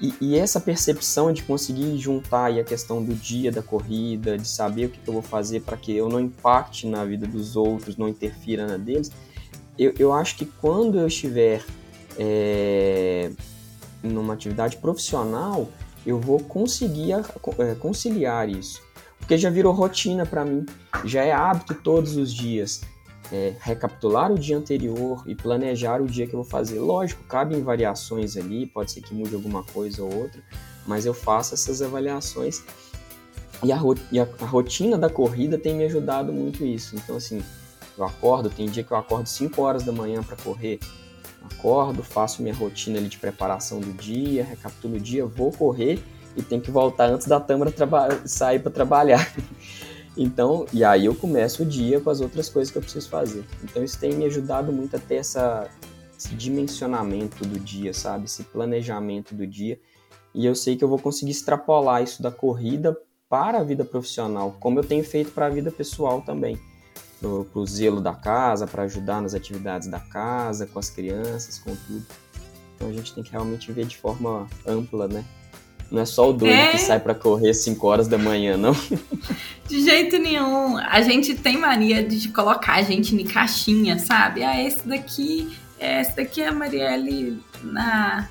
[0.00, 4.86] E, e, essa percepção de conseguir juntar a questão do dia da corrida, de saber
[4.86, 7.98] o que, que eu vou fazer para que eu não impacte na vida dos outros,
[7.98, 9.12] não interfira na deles,
[9.78, 11.62] eu, eu acho que quando eu estiver
[12.18, 13.30] é,
[14.02, 15.68] numa atividade profissional,
[16.06, 18.82] eu vou conseguir é, conciliar isso.
[19.18, 20.66] Porque já virou rotina para mim,
[21.04, 22.80] já é hábito todos os dias
[23.32, 26.80] é, recapitular o dia anterior e planejar o dia que eu vou fazer.
[26.80, 30.42] Lógico, cabem variações ali, pode ser que mude alguma coisa ou outra,
[30.86, 32.62] mas eu faço essas avaliações
[33.62, 33.78] e a,
[34.10, 36.96] e a, a rotina da corrida tem me ajudado muito isso.
[36.96, 37.42] Então, assim,
[37.96, 40.80] eu acordo, tem dia que eu acordo 5 horas da manhã para correr,
[41.44, 46.02] acordo, faço minha rotina ali de preparação do dia, recapitulo o dia, vou correr
[46.36, 47.72] e tenho que voltar antes da Tâmara
[48.24, 49.32] sair para trabalhar.
[50.16, 53.44] Então, e aí eu começo o dia com as outras coisas que eu preciso fazer.
[53.62, 55.70] Então isso tem me ajudado muito a ter essa,
[56.18, 58.24] esse dimensionamento do dia, sabe?
[58.24, 59.80] Esse planejamento do dia.
[60.34, 62.94] E eu sei que eu vou conseguir extrapolar isso da corrida
[63.28, 66.58] para a vida profissional, como eu tenho feito para a vida pessoal também.
[67.20, 71.76] Para o zelo da casa, para ajudar nas atividades da casa, com as crianças, com
[71.76, 72.06] tudo.
[72.74, 75.24] Então a gente tem que realmente ver de forma ampla, né?
[75.90, 76.70] Não é só o doido é...
[76.70, 78.74] que sai para correr 5 horas da manhã, não?
[79.68, 80.78] De jeito nenhum.
[80.78, 84.42] A gente tem mania de colocar a gente em caixinha, sabe?
[84.42, 88.28] Ah, esse daqui, esse daqui é a Marielle na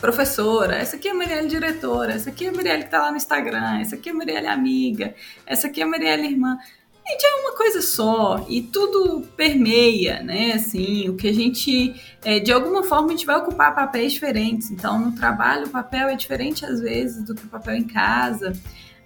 [0.00, 3.10] professora, essa aqui é a Marielle diretora, essa aqui é a Marielle que tá lá
[3.12, 5.14] no Instagram, essa aqui é a Marielle amiga,
[5.46, 6.58] essa aqui é a Marielle irmã.
[7.06, 10.52] Gente, é uma coisa só e tudo permeia, né?
[10.52, 14.70] Assim, o que a gente, é, de alguma forma, a gente vai ocupar papéis diferentes.
[14.70, 18.52] Então, no trabalho, o papel é diferente às vezes do que o papel em casa.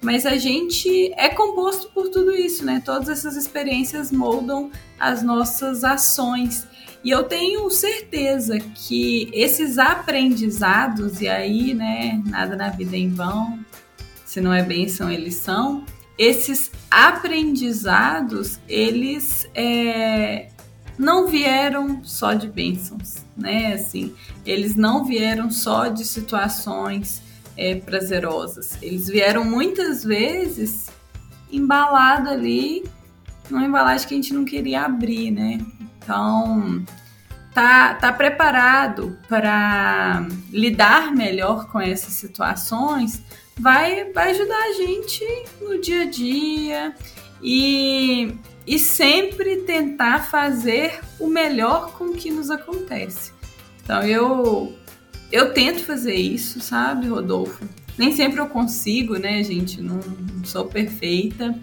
[0.03, 2.83] Mas a gente é composto por tudo isso, né?
[2.85, 6.67] Todas essas experiências moldam as nossas ações.
[7.03, 13.09] E eu tenho certeza que esses aprendizados, e aí, né, nada na vida é em
[13.09, 13.59] vão,
[14.25, 15.85] se não é bênção, eles são
[16.19, 20.49] esses aprendizados, eles é,
[20.99, 23.75] não vieram só de bênçãos, né?
[23.75, 27.23] Assim, eles não vieram só de situações
[27.57, 28.79] é, prazerosas.
[28.81, 30.89] Eles vieram muitas vezes
[31.51, 32.85] embalado ali
[33.51, 35.59] numa embalagem que a gente não queria abrir, né?
[35.99, 36.85] Então,
[37.53, 43.23] tá, tá preparado para lidar melhor com essas situações
[43.59, 45.25] vai, vai ajudar a gente
[45.61, 46.95] no dia a dia
[47.43, 48.35] e,
[48.67, 53.33] e sempre tentar fazer o melhor com o que nos acontece.
[53.83, 54.75] Então eu,
[55.33, 57.65] eu tento fazer isso, sabe, Rodolfo?
[57.97, 59.81] Nem sempre eu consigo, né, gente?
[59.81, 61.59] Não, não sou perfeita.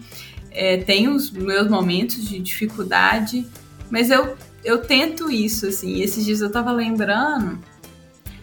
[0.50, 3.46] É, tenho os meus momentos de dificuldade,
[3.90, 6.00] mas eu, eu tento isso, assim.
[6.00, 7.60] Esses dias eu tava lembrando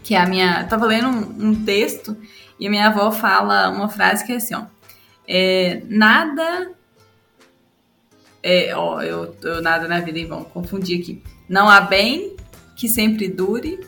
[0.04, 0.64] que a minha.
[0.66, 2.16] tava lendo um, um texto
[2.62, 4.66] e minha avó fala uma frase que é assim, ó.
[5.28, 6.72] É, nada.
[8.44, 10.28] É, ó, eu, eu nada na vida, hein?
[10.28, 11.24] Vamos confundir aqui.
[11.50, 12.38] Não há bem
[12.76, 13.80] que sempre dure,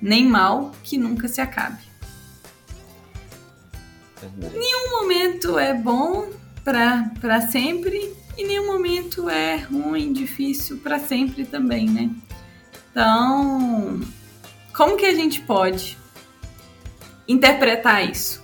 [0.00, 1.82] nem mal que nunca se acabe.
[4.38, 6.30] Nenhum momento é bom
[6.64, 12.10] para sempre e nenhum momento é ruim, difícil para sempre também, né?
[12.90, 14.00] Então,
[14.74, 15.98] como que a gente pode
[17.26, 18.42] interpretar isso.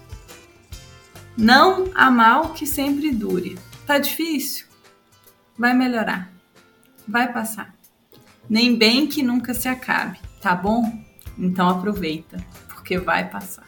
[1.37, 3.59] Não há mal que sempre dure.
[3.87, 4.67] Tá difícil?
[5.59, 6.31] Vai melhorar.
[7.07, 7.75] Vai passar.
[8.49, 10.83] Nem bem que nunca se acabe, tá bom?
[11.39, 13.65] Então aproveita, porque vai passar.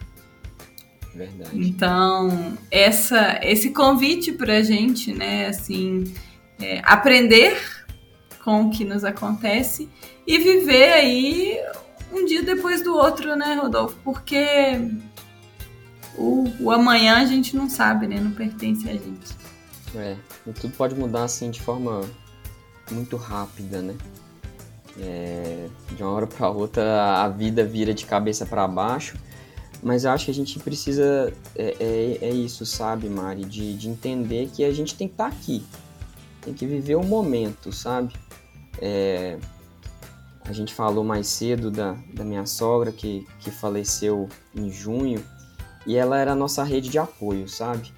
[1.15, 1.51] Verdade.
[1.53, 6.13] Então, essa, esse convite pra gente, né, assim,
[6.59, 7.55] é, aprender
[8.43, 9.89] com o que nos acontece
[10.25, 11.59] e viver aí
[12.13, 13.97] um dia depois do outro, né, Rodolfo?
[14.03, 14.79] Porque
[16.17, 18.19] o, o amanhã a gente não sabe, né?
[18.19, 19.35] Não pertence a gente.
[19.95, 20.15] É,
[20.47, 22.01] e tudo pode mudar assim de forma
[22.91, 23.95] muito rápida, né?
[24.99, 29.17] É, de uma hora para outra a vida vira de cabeça para baixo,
[29.81, 33.89] mas eu acho que a gente precisa é, é, é, isso, sabe, Mari, de, de
[33.89, 35.65] entender que a gente tem que estar tá aqui,
[36.41, 38.13] tem que viver o momento, sabe?
[40.45, 45.23] A gente falou mais cedo da, da minha sogra que, que faleceu em junho
[45.85, 47.93] e ela era a nossa rede de apoio, sabe?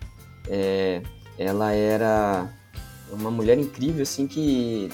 [0.48, 1.02] É,
[1.38, 2.48] ela era
[3.12, 4.90] uma mulher incrível, assim, que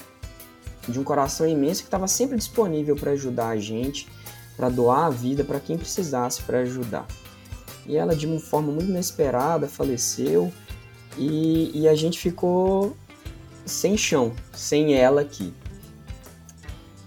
[0.88, 4.08] de um coração imenso que estava sempre disponível para ajudar a gente,
[4.56, 7.06] para doar a vida para quem precisasse para ajudar.
[7.86, 10.52] E ela, de uma forma muito inesperada, faleceu
[11.18, 12.96] e, e a gente ficou
[13.64, 15.52] sem chão, sem ela aqui.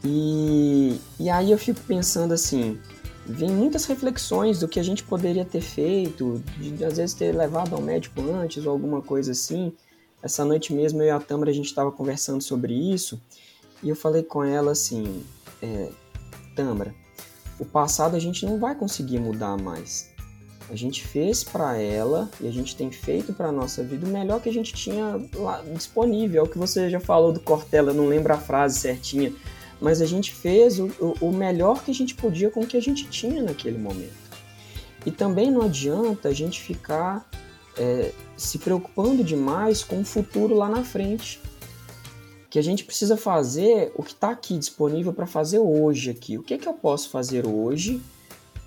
[0.05, 2.79] E, e aí eu fico pensando assim,
[3.25, 7.73] vem muitas reflexões do que a gente poderia ter feito, de, às vezes ter levado
[7.73, 9.73] ao médico antes ou alguma coisa assim.
[10.21, 13.19] Essa noite mesmo eu e a Tâmara a gente estava conversando sobre isso
[13.81, 15.23] e eu falei com ela assim,
[15.61, 15.89] é,
[16.55, 16.93] Tâmara,
[17.59, 20.13] o passado a gente não vai conseguir mudar mais.
[20.69, 24.41] A gente fez para ela e a gente tem feito para nossa vida o melhor
[24.41, 26.41] que a gente tinha lá disponível.
[26.41, 29.31] É o que você já falou do Cortella, não lembro a frase certinha,
[29.79, 30.89] mas a gente fez o,
[31.21, 34.25] o melhor que a gente podia com o que a gente tinha naquele momento.
[35.05, 37.29] E também não adianta a gente ficar
[37.77, 41.39] é, se preocupando demais com o futuro lá na frente.
[42.49, 46.37] Que a gente precisa fazer o que está aqui disponível para fazer hoje aqui.
[46.37, 48.01] O que, é que eu posso fazer hoje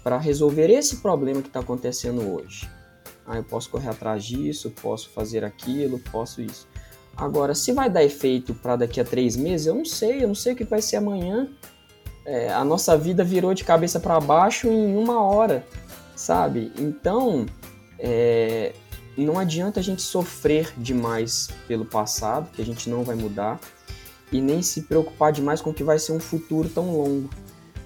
[0.04, 2.68] para resolver esse problema que está acontecendo hoje?
[3.26, 6.68] Ah, eu posso correr atrás disso, posso fazer aquilo, posso isso.
[7.18, 10.36] Agora, se vai dar efeito para daqui a três meses, eu não sei, eu não
[10.36, 11.48] sei o que vai ser amanhã.
[12.24, 15.66] É, a nossa vida virou de cabeça para baixo em uma hora,
[16.14, 16.70] sabe?
[16.78, 17.44] Então,
[17.98, 18.72] é,
[19.16, 23.58] não adianta a gente sofrer demais pelo passado, que a gente não vai mudar,
[24.30, 27.28] e nem se preocupar demais com o que vai ser um futuro tão longo.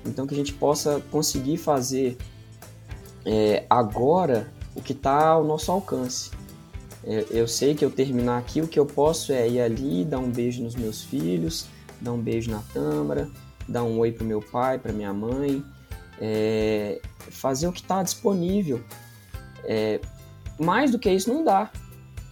[0.04, 2.18] Então, que a gente possa conseguir fazer
[3.24, 6.41] é, agora o que está ao nosso alcance.
[7.04, 10.18] É, eu sei que eu terminar aqui, o que eu posso é ir ali, dar
[10.18, 11.66] um beijo nos meus filhos,
[12.00, 13.28] dar um beijo na Tâmara,
[13.68, 15.64] dar um oi para meu pai, para minha mãe,
[16.20, 17.00] é,
[17.30, 18.80] fazer o que está disponível.
[19.64, 20.00] É,
[20.58, 21.70] mais do que isso não dá.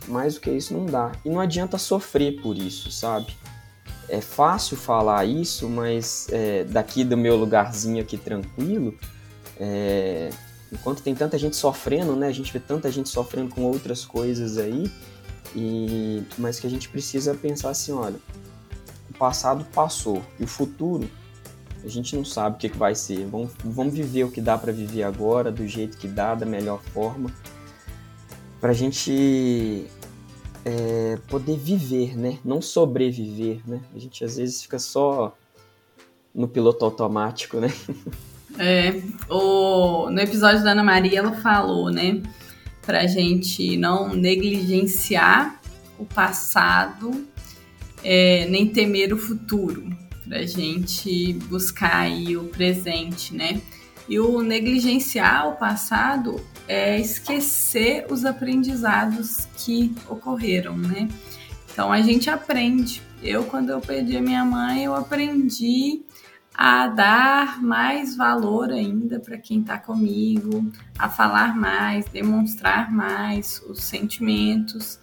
[0.06, 1.12] Mais do que isso não dá.
[1.24, 3.36] E não adianta sofrer por isso, sabe?
[4.08, 8.96] É fácil falar isso, mas é, daqui do meu lugarzinho aqui tranquilo,
[9.58, 10.30] é,
[10.72, 12.28] enquanto tem tanta gente sofrendo, né?
[12.28, 14.90] A gente vê tanta gente sofrendo com outras coisas aí,
[15.54, 18.18] e mas que a gente precisa pensar assim, olha,
[19.10, 21.08] o passado passou e o futuro
[21.84, 23.26] a gente não sabe o que, que vai ser.
[23.26, 26.82] Vamos, vamos viver o que dá para viver agora, do jeito que dá, da melhor
[26.82, 27.32] forma,
[28.60, 29.86] para a gente
[30.64, 32.38] é, poder viver, né?
[32.44, 33.80] Não sobreviver, né?
[33.94, 35.34] A gente às vezes fica só
[36.34, 37.72] no piloto automático, né?
[38.58, 42.22] É, o, no episódio da Ana Maria, ela falou, né,
[42.82, 45.60] pra gente não negligenciar
[45.98, 47.26] o passado,
[48.02, 49.90] é, nem temer o futuro,
[50.26, 53.60] pra gente buscar aí o presente, né?
[54.08, 61.08] E o negligenciar o passado é esquecer os aprendizados que ocorreram, né?
[61.72, 63.02] Então a gente aprende.
[63.22, 66.02] Eu, quando eu perdi a minha mãe, eu aprendi
[66.62, 73.82] a dar mais valor ainda para quem está comigo, a falar mais, demonstrar mais os
[73.82, 75.00] sentimentos,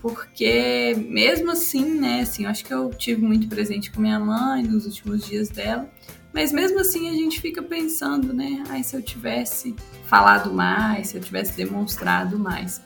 [0.00, 4.62] porque mesmo assim, né, assim, eu acho que eu tive muito presente com minha mãe
[4.62, 5.90] nos últimos dias dela,
[6.32, 9.74] mas mesmo assim a gente fica pensando, né, ai, se eu tivesse
[10.06, 12.80] falado mais, se eu tivesse demonstrado mais.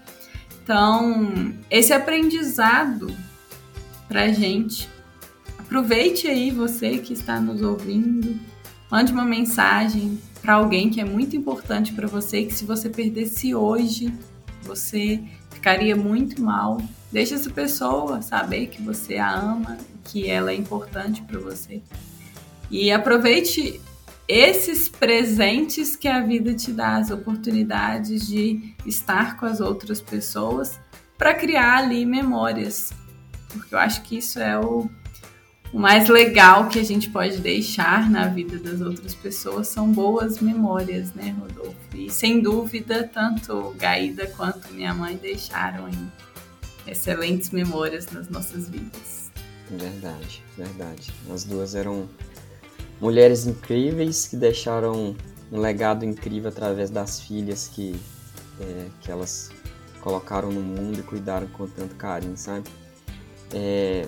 [0.62, 3.14] Então, esse aprendizado
[4.08, 4.88] pra gente
[5.66, 8.38] Aproveite aí você que está nos ouvindo,
[8.88, 13.52] mande uma mensagem para alguém que é muito importante para você, que se você perdesse
[13.52, 14.14] hoje,
[14.62, 16.80] você ficaria muito mal.
[17.10, 21.82] Deixe essa pessoa saber que você a ama, que ela é importante para você.
[22.70, 23.80] E aproveite
[24.28, 30.78] esses presentes que a vida te dá, as oportunidades de estar com as outras pessoas
[31.18, 32.92] para criar ali memórias.
[33.48, 34.88] Porque eu acho que isso é o
[35.76, 40.40] o mais legal que a gente pode deixar na vida das outras pessoas são boas
[40.40, 41.76] memórias, né, Rodolfo?
[41.94, 45.86] E sem dúvida, tanto Gaída quanto minha mãe deixaram
[46.86, 49.30] excelentes memórias nas nossas vidas.
[49.70, 51.12] Verdade, verdade.
[51.30, 52.08] As duas eram
[52.98, 55.14] mulheres incríveis que deixaram
[55.52, 57.94] um legado incrível através das filhas que,
[58.62, 59.50] é, que elas
[60.00, 62.64] colocaram no mundo e cuidaram com tanto carinho, sabe?
[63.52, 64.06] É,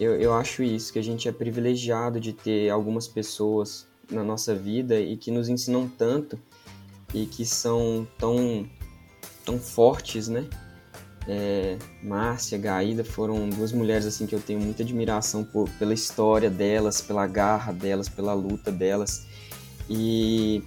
[0.00, 4.54] eu, eu acho isso, que a gente é privilegiado de ter algumas pessoas na nossa
[4.54, 6.38] vida e que nos ensinam tanto
[7.12, 8.66] e que são tão,
[9.44, 10.48] tão fortes, né?
[11.28, 16.48] É, Márcia, Gaída foram duas mulheres assim que eu tenho muita admiração por, pela história
[16.48, 19.26] delas, pela garra delas, pela luta delas.
[19.88, 20.64] E,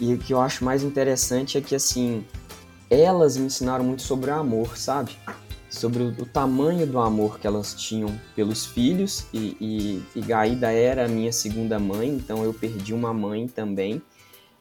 [0.00, 2.24] e o que eu acho mais interessante é que assim,
[2.88, 5.16] elas me ensinaram muito sobre o amor, sabe?
[5.70, 10.72] Sobre o, o, tamanho do amor que elas tinham pelos filhos e, e, e, Gaída
[10.72, 14.02] era a minha segunda mãe, então eu perdi uma mãe também.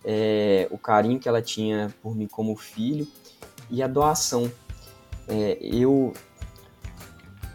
[0.06, 3.08] É, o carinho que ela tinha por mim como filho
[3.70, 4.50] e a doação.
[5.28, 6.14] é, eu.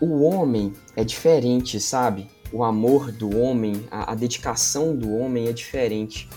[0.01, 2.29] O homem é diferente, sabe?
[2.53, 6.29] O amor do homem, a, a dedicação do homem é diferente.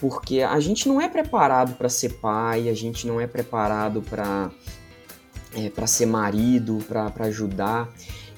[0.00, 4.50] Porque a gente não é preparado para ser pai, a gente não é preparado para
[5.54, 7.88] é, para ser marido, para ajudar.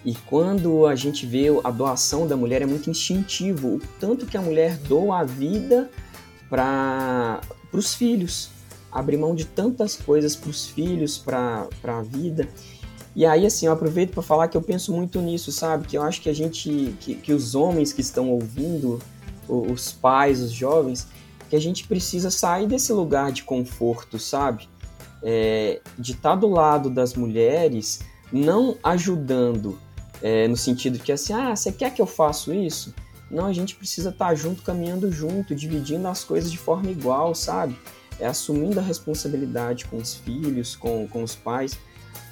[0.04, 4.36] E quando a gente vê a doação da mulher é muito instintivo, o tanto que
[4.36, 5.90] a mulher doa a vida
[6.50, 7.40] para
[7.72, 8.50] os filhos,
[8.92, 12.48] abre mão de tantas coisas para os filhos, para a vida.
[13.16, 15.86] E aí, assim, eu aproveito para falar que eu penso muito nisso, sabe?
[15.86, 19.00] Que eu acho que a gente, que, que os homens que estão ouvindo,
[19.48, 21.06] os pais, os jovens,
[21.48, 24.68] que a gente precisa sair desse lugar de conforto, sabe?
[25.24, 28.00] É, de estar tá do lado das mulheres,
[28.30, 29.78] não ajudando,
[30.22, 32.94] é, no sentido que assim, ah, você quer que eu faça isso?
[33.30, 37.34] Não, a gente precisa estar tá junto, caminhando junto, dividindo as coisas de forma igual,
[37.34, 37.76] sabe?
[38.20, 41.76] É assumindo a responsabilidade com os filhos, com, com os pais,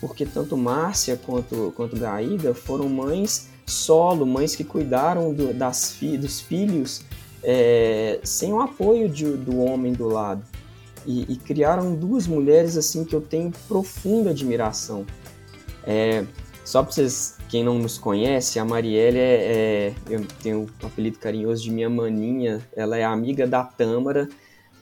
[0.00, 6.16] porque tanto Márcia quanto, quanto Gaída foram mães solo, mães que cuidaram do, das fi,
[6.16, 7.02] dos filhos
[7.42, 10.42] é, sem o apoio de, do homem do lado.
[11.04, 15.04] E, e, criaram duas mulheres assim que eu tenho profunda admiração.
[15.84, 16.24] É,
[16.64, 21.18] só para vocês, quem não nos conhece, a Marielle é, é, eu tenho um apelido
[21.18, 22.66] carinhoso de minha maninha.
[22.74, 24.28] Ela é amiga da Tâmara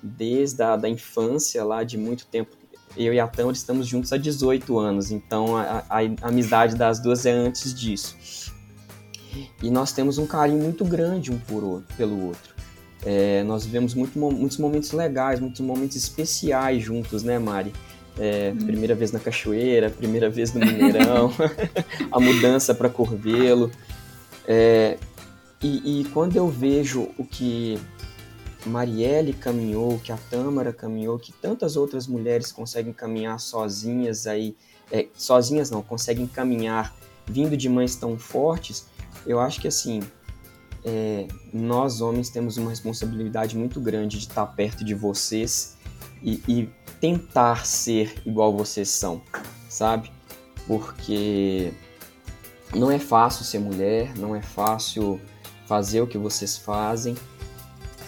[0.03, 2.57] desde a da infância, lá de muito tempo.
[2.97, 7.01] Eu e a Tâmara estamos juntos há 18 anos, então a, a, a amizade das
[7.01, 8.17] duas é antes disso.
[9.63, 12.50] E nós temos um carinho muito grande um por outro, pelo outro.
[13.05, 17.73] É, nós vivemos muito, muitos momentos legais, muitos momentos especiais juntos, né, Mari?
[18.19, 18.67] É, hum.
[18.67, 21.33] Primeira vez na cachoeira, primeira vez no Mineirão,
[22.13, 23.71] a mudança para Corvelo.
[24.47, 24.99] É,
[25.63, 27.79] e, e, quando eu vejo o que
[28.67, 34.57] Marielle caminhou, que a Tâmara caminhou, que tantas outras mulheres conseguem caminhar sozinhas aí,
[34.91, 36.95] é, sozinhas não, conseguem caminhar
[37.27, 38.87] vindo de mães tão fortes,
[39.27, 40.01] eu acho que assim,
[40.85, 45.77] é, nós homens temos uma responsabilidade muito grande de estar perto de vocês
[46.23, 46.69] e, e
[47.01, 49.23] tentar ser igual vocês são,
[49.69, 50.11] sabe?
[50.67, 51.73] Porque
[52.75, 55.21] não é fácil ser mulher, não é fácil
[55.67, 57.17] fazer o que vocês fazem.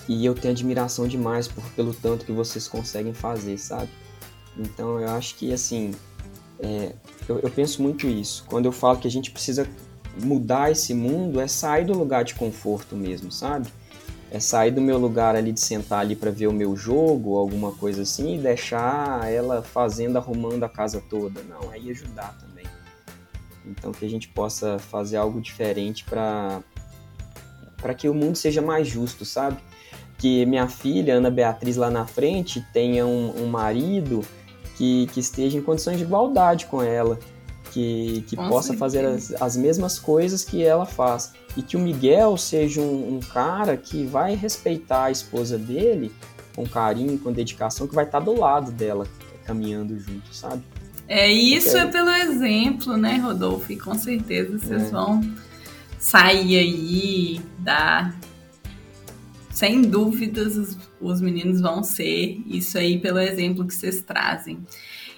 [0.08, 3.88] E eu tenho admiração demais por, pelo tanto que vocês conseguem fazer, sabe?
[4.56, 5.92] Então eu acho que assim,
[6.58, 6.94] é,
[7.28, 8.44] eu, eu penso muito isso.
[8.48, 9.68] Quando eu falo que a gente precisa
[10.20, 13.68] mudar esse mundo, é sair do lugar de conforto mesmo, sabe?
[14.32, 17.72] é sair do meu lugar ali de sentar ali para ver o meu jogo, alguma
[17.72, 21.42] coisa assim, e deixar ela fazendo, arrumando a casa toda.
[21.42, 22.64] Não, aí ajudar também.
[23.66, 26.62] Então que a gente possa fazer algo diferente para
[27.76, 29.58] para que o mundo seja mais justo, sabe?
[30.16, 34.24] Que minha filha, Ana Beatriz, lá na frente, tenha um, um marido
[34.76, 37.18] que, que esteja em condições de igualdade com ela,
[37.72, 42.36] que, que possa fazer as, as mesmas coisas que ela faz e que o Miguel
[42.36, 46.12] seja um, um, cara que vai respeitar a esposa dele
[46.54, 49.06] com carinho, com dedicação, que vai estar do lado dela,
[49.46, 50.62] caminhando junto, sabe?
[51.08, 53.72] É, isso é pelo exemplo, né, Rodolfo?
[53.72, 54.90] E com certeza vocês é.
[54.90, 55.20] vão
[55.98, 58.14] sair aí da.
[59.50, 64.58] Sem dúvidas, os, os meninos vão ser isso aí pelo exemplo que vocês trazem.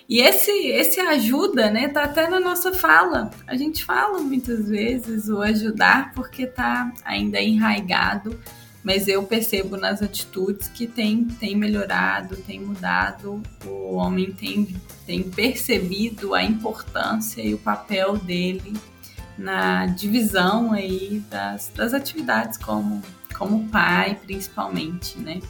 [0.08, 3.30] E esse, esse ajuda, né, tá até na nossa fala.
[3.46, 8.38] A gente fala muitas vezes o ajudar porque tá ainda enraigado,
[8.82, 14.76] mas eu percebo nas atitudes que tem, tem melhorado, tem mudado, o homem tem,
[15.06, 18.74] tem percebido a importância e o papel dele
[19.38, 23.02] na divisão aí das, das atividades como,
[23.36, 25.40] como pai, principalmente, né?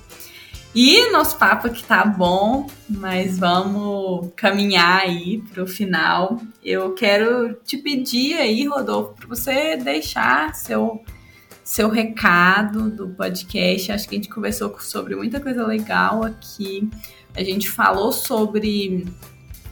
[0.75, 6.41] E nosso papo aqui tá bom, mas vamos caminhar aí pro final.
[6.65, 11.01] Eu quero te pedir aí, Rodolfo, para você deixar seu
[11.63, 13.93] seu recado do podcast.
[13.93, 16.91] Acho que a gente conversou sobre muita coisa legal aqui.
[17.37, 19.07] A gente falou sobre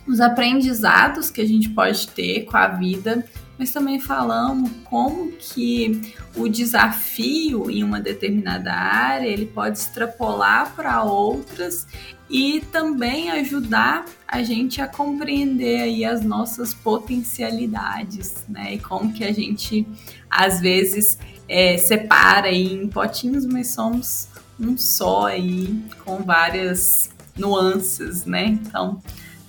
[0.06, 3.24] os aprendizados que a gente pode ter com a vida
[3.62, 11.04] mas também falamos como que o desafio em uma determinada área ele pode extrapolar para
[11.04, 11.86] outras
[12.28, 18.74] e também ajudar a gente a compreender aí as nossas potencialidades, né?
[18.74, 19.86] E como que a gente
[20.28, 21.16] às vezes
[21.48, 24.26] é, separa em potinhos, mas somos
[24.58, 28.46] um só aí com várias nuances, né?
[28.46, 29.00] Então,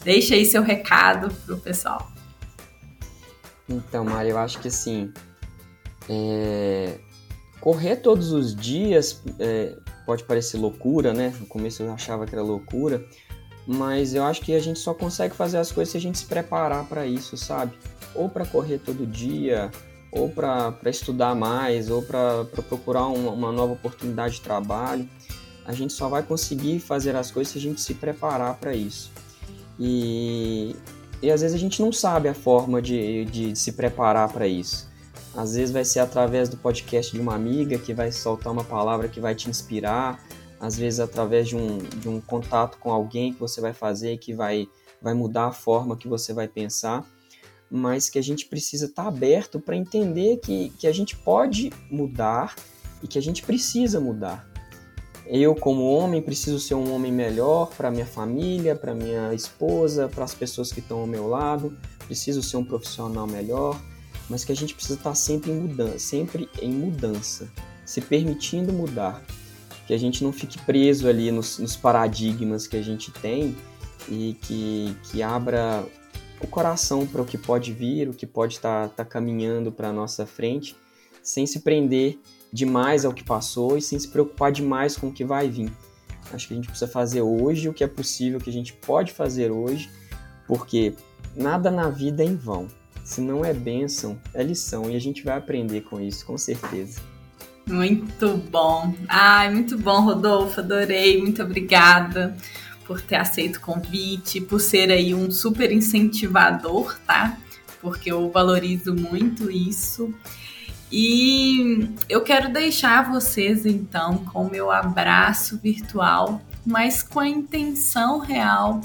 [0.04, 2.13] deixa aí seu recado pro pessoal.
[3.68, 5.12] Então, Mari, eu acho que assim.
[6.10, 7.00] É...
[7.62, 9.76] Correr todos os dias é...
[10.06, 11.34] pode parecer loucura, né?
[11.40, 13.06] No começo eu achava que era loucura,
[13.66, 16.26] mas eu acho que a gente só consegue fazer as coisas se a gente se
[16.26, 17.74] preparar para isso, sabe?
[18.14, 19.72] Ou para correr todo dia,
[20.12, 25.10] ou para estudar mais, ou para procurar uma, uma nova oportunidade de trabalho.
[25.66, 29.12] A gente só vai conseguir fazer as coisas se a gente se preparar para isso.
[29.80, 30.76] E,
[31.24, 34.92] e às vezes a gente não sabe a forma de, de se preparar para isso.
[35.34, 39.08] Às vezes vai ser através do podcast de uma amiga que vai soltar uma palavra
[39.08, 40.22] que vai te inspirar,
[40.60, 44.34] às vezes através de um, de um contato com alguém que você vai fazer que
[44.34, 44.68] vai,
[45.02, 47.06] vai mudar a forma que você vai pensar,
[47.72, 51.72] mas que a gente precisa estar tá aberto para entender que, que a gente pode
[51.90, 52.54] mudar
[53.02, 54.53] e que a gente precisa mudar.
[55.26, 60.26] Eu, como homem, preciso ser um homem melhor para minha família, para minha esposa, para
[60.26, 61.78] as pessoas que estão ao meu lado.
[62.06, 63.80] Preciso ser um profissional melhor,
[64.30, 67.50] mas que a gente precisa estar tá sempre em mudança, sempre em mudança,
[67.86, 69.24] se permitindo mudar,
[69.88, 73.56] que a gente não fique preso ali nos, nos paradigmas que a gente tem
[74.10, 75.86] e que, que abra
[76.42, 79.90] o coração para o que pode vir, o que pode estar tá, tá caminhando para
[79.90, 80.76] a nossa frente,
[81.22, 82.20] sem se prender
[82.54, 85.72] demais ao que passou e sem se preocupar demais com o que vai vir.
[86.32, 88.74] Acho que a gente precisa fazer hoje o que é possível, o que a gente
[88.74, 89.90] pode fazer hoje,
[90.48, 90.94] porque
[91.36, 92.68] nada na vida é em vão.
[93.04, 97.02] Se não é bênção, é lição e a gente vai aprender com isso, com certeza.
[97.68, 98.94] Muito bom.
[99.08, 100.60] Ai, muito bom, Rodolfo.
[100.60, 101.20] Adorei.
[101.22, 102.36] Muito obrigada
[102.86, 107.38] por ter aceito o convite, por ser aí um super incentivador, tá?
[107.82, 110.14] Porque eu valorizo muito isso.
[110.96, 118.80] E eu quero deixar vocês então com meu abraço virtual, mas com a intenção real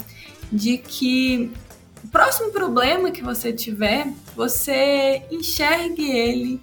[0.51, 1.51] de que
[2.03, 6.59] o próximo problema que você tiver, você enxergue ele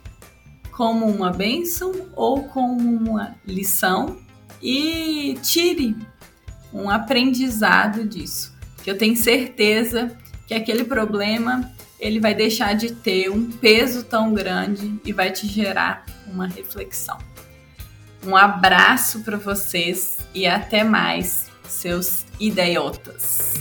[0.72, 4.18] como uma bênção ou como uma lição
[4.60, 5.96] e tire
[6.74, 8.52] um aprendizado disso.
[8.82, 10.10] Que eu tenho certeza
[10.48, 15.46] que aquele problema ele vai deixar de ter um peso tão grande e vai te
[15.46, 17.18] gerar uma reflexão.
[18.24, 23.54] Um abraço para vocês e até mais, seus idiotas.